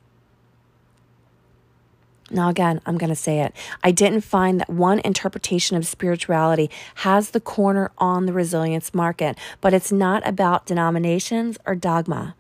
Now, 2.32 2.50
again, 2.50 2.82
I'm 2.86 2.98
going 2.98 3.10
to 3.10 3.16
say 3.16 3.42
it. 3.42 3.54
I 3.84 3.92
didn't 3.92 4.22
find 4.22 4.60
that 4.60 4.70
one 4.70 5.00
interpretation 5.00 5.78
of 5.78 5.86
spirituality 5.86 6.72
has 6.96 7.30
the 7.30 7.40
corner 7.40 7.92
on 8.00 8.26
the 8.26 8.34
resilience 8.34 8.94
market, 8.96 9.38
but 9.62 9.74
it's 9.74 9.92
not 9.92 10.28
about 10.28 10.66
denominations 10.66 11.58
or 11.68 11.76
dogma. 11.76 12.36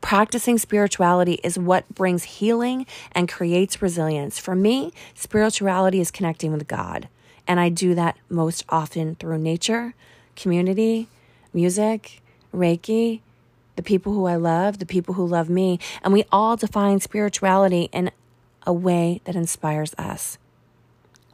Practicing 0.00 0.58
spirituality 0.58 1.40
is 1.42 1.58
what 1.58 1.88
brings 1.94 2.24
healing 2.24 2.86
and 3.12 3.28
creates 3.28 3.82
resilience. 3.82 4.38
For 4.38 4.54
me, 4.54 4.92
spirituality 5.14 6.00
is 6.00 6.10
connecting 6.10 6.52
with 6.52 6.68
God, 6.68 7.08
and 7.48 7.58
I 7.58 7.68
do 7.68 7.94
that 7.94 8.16
most 8.28 8.64
often 8.68 9.14
through 9.16 9.38
nature, 9.38 9.94
community, 10.36 11.08
music, 11.52 12.20
Reiki, 12.54 13.20
the 13.76 13.82
people 13.82 14.12
who 14.12 14.26
I 14.26 14.36
love, 14.36 14.78
the 14.78 14.86
people 14.86 15.14
who 15.14 15.26
love 15.26 15.48
me, 15.48 15.80
and 16.02 16.12
we 16.12 16.24
all 16.30 16.56
define 16.56 17.00
spirituality 17.00 17.88
in 17.92 18.10
a 18.66 18.72
way 18.72 19.20
that 19.24 19.36
inspires 19.36 19.94
us. 19.98 20.38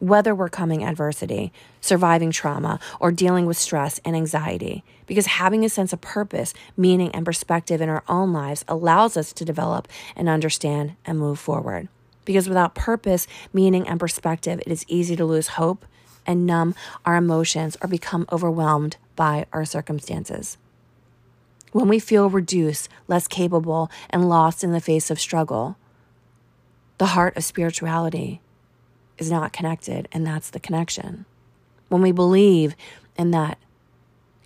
Whether 0.00 0.34
we're 0.34 0.48
coming 0.48 0.84
adversity, 0.84 1.52
surviving 1.80 2.30
trauma, 2.30 2.78
or 3.00 3.10
dealing 3.10 3.46
with 3.46 3.56
stress 3.56 4.00
and 4.04 4.14
anxiety, 4.14 4.84
because 5.06 5.26
having 5.26 5.64
a 5.64 5.68
sense 5.68 5.92
of 5.92 6.00
purpose, 6.00 6.54
meaning, 6.76 7.10
and 7.12 7.24
perspective 7.24 7.80
in 7.80 7.88
our 7.88 8.04
own 8.08 8.32
lives 8.32 8.64
allows 8.68 9.16
us 9.16 9.32
to 9.32 9.44
develop 9.44 9.88
and 10.14 10.28
understand 10.28 10.94
and 11.04 11.18
move 11.18 11.38
forward. 11.40 11.88
Because 12.24 12.46
without 12.46 12.74
purpose, 12.74 13.26
meaning, 13.52 13.88
and 13.88 13.98
perspective, 13.98 14.60
it 14.64 14.70
is 14.70 14.84
easy 14.86 15.16
to 15.16 15.24
lose 15.24 15.48
hope 15.48 15.84
and 16.26 16.46
numb 16.46 16.74
our 17.04 17.16
emotions 17.16 17.76
or 17.82 17.88
become 17.88 18.26
overwhelmed 18.30 18.98
by 19.16 19.46
our 19.52 19.64
circumstances. 19.64 20.58
When 21.72 21.88
we 21.88 21.98
feel 21.98 22.30
reduced, 22.30 22.88
less 23.08 23.26
capable, 23.26 23.90
and 24.10 24.28
lost 24.28 24.62
in 24.62 24.72
the 24.72 24.80
face 24.80 25.10
of 25.10 25.18
struggle, 25.18 25.76
the 26.98 27.06
heart 27.06 27.36
of 27.36 27.44
spirituality 27.44 28.40
is 29.16 29.30
not 29.30 29.52
connected, 29.52 30.08
and 30.12 30.26
that's 30.26 30.50
the 30.50 30.60
connection. 30.60 31.24
When 31.88 32.02
we 32.02 32.12
believe 32.12 32.76
in 33.16 33.30
that 33.30 33.58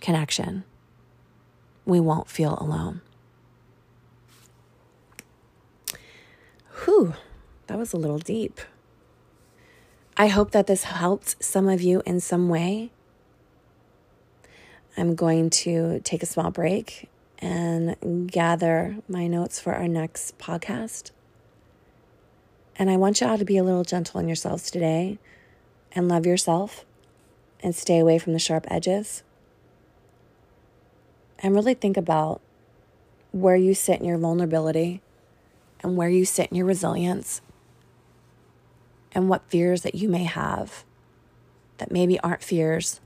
connection, 0.01 0.63
we 1.85 1.99
won't 1.99 2.29
feel 2.29 2.57
alone. 2.59 3.01
Whew, 6.85 7.13
that 7.67 7.77
was 7.77 7.93
a 7.93 7.97
little 7.97 8.19
deep. 8.19 8.59
I 10.15 10.27
hope 10.27 10.51
that 10.51 10.67
this 10.67 10.83
helped 10.83 11.43
some 11.43 11.67
of 11.67 11.81
you 11.81 12.03
in 12.05 12.19
some 12.19 12.49
way. 12.49 12.91
I'm 14.95 15.15
going 15.15 15.49
to 15.49 16.01
take 16.01 16.21
a 16.21 16.27
small 16.27 16.51
break 16.51 17.09
and 17.39 18.31
gather 18.31 18.97
my 19.07 19.27
notes 19.27 19.59
for 19.59 19.73
our 19.73 19.87
next 19.87 20.37
podcast. 20.37 21.11
And 22.75 22.89
I 22.89 22.97
want 22.97 23.21
you 23.21 23.27
all 23.27 23.37
to 23.37 23.45
be 23.45 23.57
a 23.57 23.63
little 23.63 23.83
gentle 23.83 24.19
on 24.19 24.27
yourselves 24.27 24.71
today 24.71 25.19
and 25.91 26.07
love 26.07 26.25
yourself 26.25 26.85
and 27.61 27.75
stay 27.75 27.99
away 27.99 28.17
from 28.17 28.33
the 28.33 28.39
sharp 28.39 28.65
edges. 28.69 29.23
And 31.39 31.53
really 31.53 31.73
think 31.73 31.97
about 31.97 32.41
where 33.31 33.55
you 33.55 33.73
sit 33.73 33.99
in 33.99 34.05
your 34.05 34.17
vulnerability 34.17 35.01
and 35.81 35.97
where 35.97 36.09
you 36.09 36.25
sit 36.25 36.49
in 36.49 36.57
your 36.57 36.65
resilience 36.65 37.41
and 39.11 39.29
what 39.29 39.49
fears 39.49 39.81
that 39.81 39.95
you 39.95 40.09
may 40.09 40.23
have 40.23 40.83
that 41.77 41.91
maybe 41.91 42.19
aren't 42.21 42.43
fears, 42.43 43.01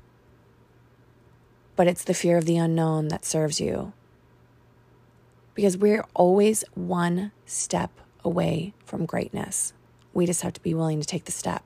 but 1.75 1.87
it's 1.87 2.03
the 2.03 2.13
fear 2.13 2.37
of 2.37 2.45
the 2.45 2.57
unknown 2.57 3.07
that 3.07 3.25
serves 3.25 3.59
you 3.59 3.93
because 5.57 5.75
we're 5.75 6.05
always 6.13 6.63
one 6.75 7.31
step 7.47 7.89
away 8.27 8.73
from 8.85 9.05
greatness. 9.05 9.73
We 10.13 10.25
just 10.25 10.41
have 10.41 10.53
to 10.53 10.61
be 10.61 10.73
willing 10.73 10.99
to 10.99 11.07
take 11.07 11.25
the 11.25 11.31
step. 11.31 11.63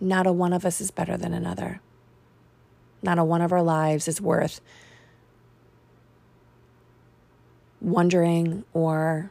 Not 0.00 0.26
a 0.26 0.32
one 0.32 0.52
of 0.52 0.66
us 0.66 0.80
is 0.80 0.90
better 0.90 1.16
than 1.16 1.32
another. 1.32 1.80
Not 3.02 3.18
a 3.18 3.24
one 3.24 3.40
of 3.40 3.52
our 3.52 3.62
lives 3.62 4.08
is 4.08 4.20
worth 4.20 4.60
wondering 7.80 8.64
or 8.72 9.30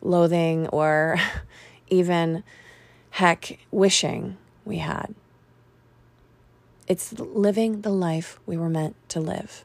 loathing 0.00 0.66
or 0.68 1.16
even, 1.88 2.42
heck, 3.10 3.58
wishing 3.70 4.36
we 4.64 4.78
had. 4.78 5.14
It's 6.88 7.12
living 7.12 7.82
the 7.82 7.90
life 7.90 8.40
we 8.46 8.56
were 8.56 8.70
meant 8.70 8.96
to 9.10 9.20
live. 9.20 9.64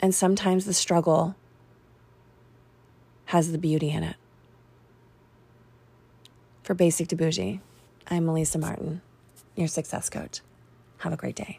And 0.00 0.14
sometimes 0.14 0.64
the 0.64 0.74
struggle 0.74 1.36
has 3.32 3.50
the 3.50 3.56
beauty 3.56 3.90
in 3.90 4.02
it. 4.02 4.16
For 6.64 6.74
Basic 6.74 7.08
to 7.08 7.16
Boujee, 7.16 7.60
I'm 8.06 8.26
Melissa 8.26 8.58
Martin, 8.58 9.00
your 9.56 9.68
success 9.68 10.10
coach. 10.10 10.42
Have 10.98 11.14
a 11.14 11.16
great 11.16 11.36
day. 11.36 11.58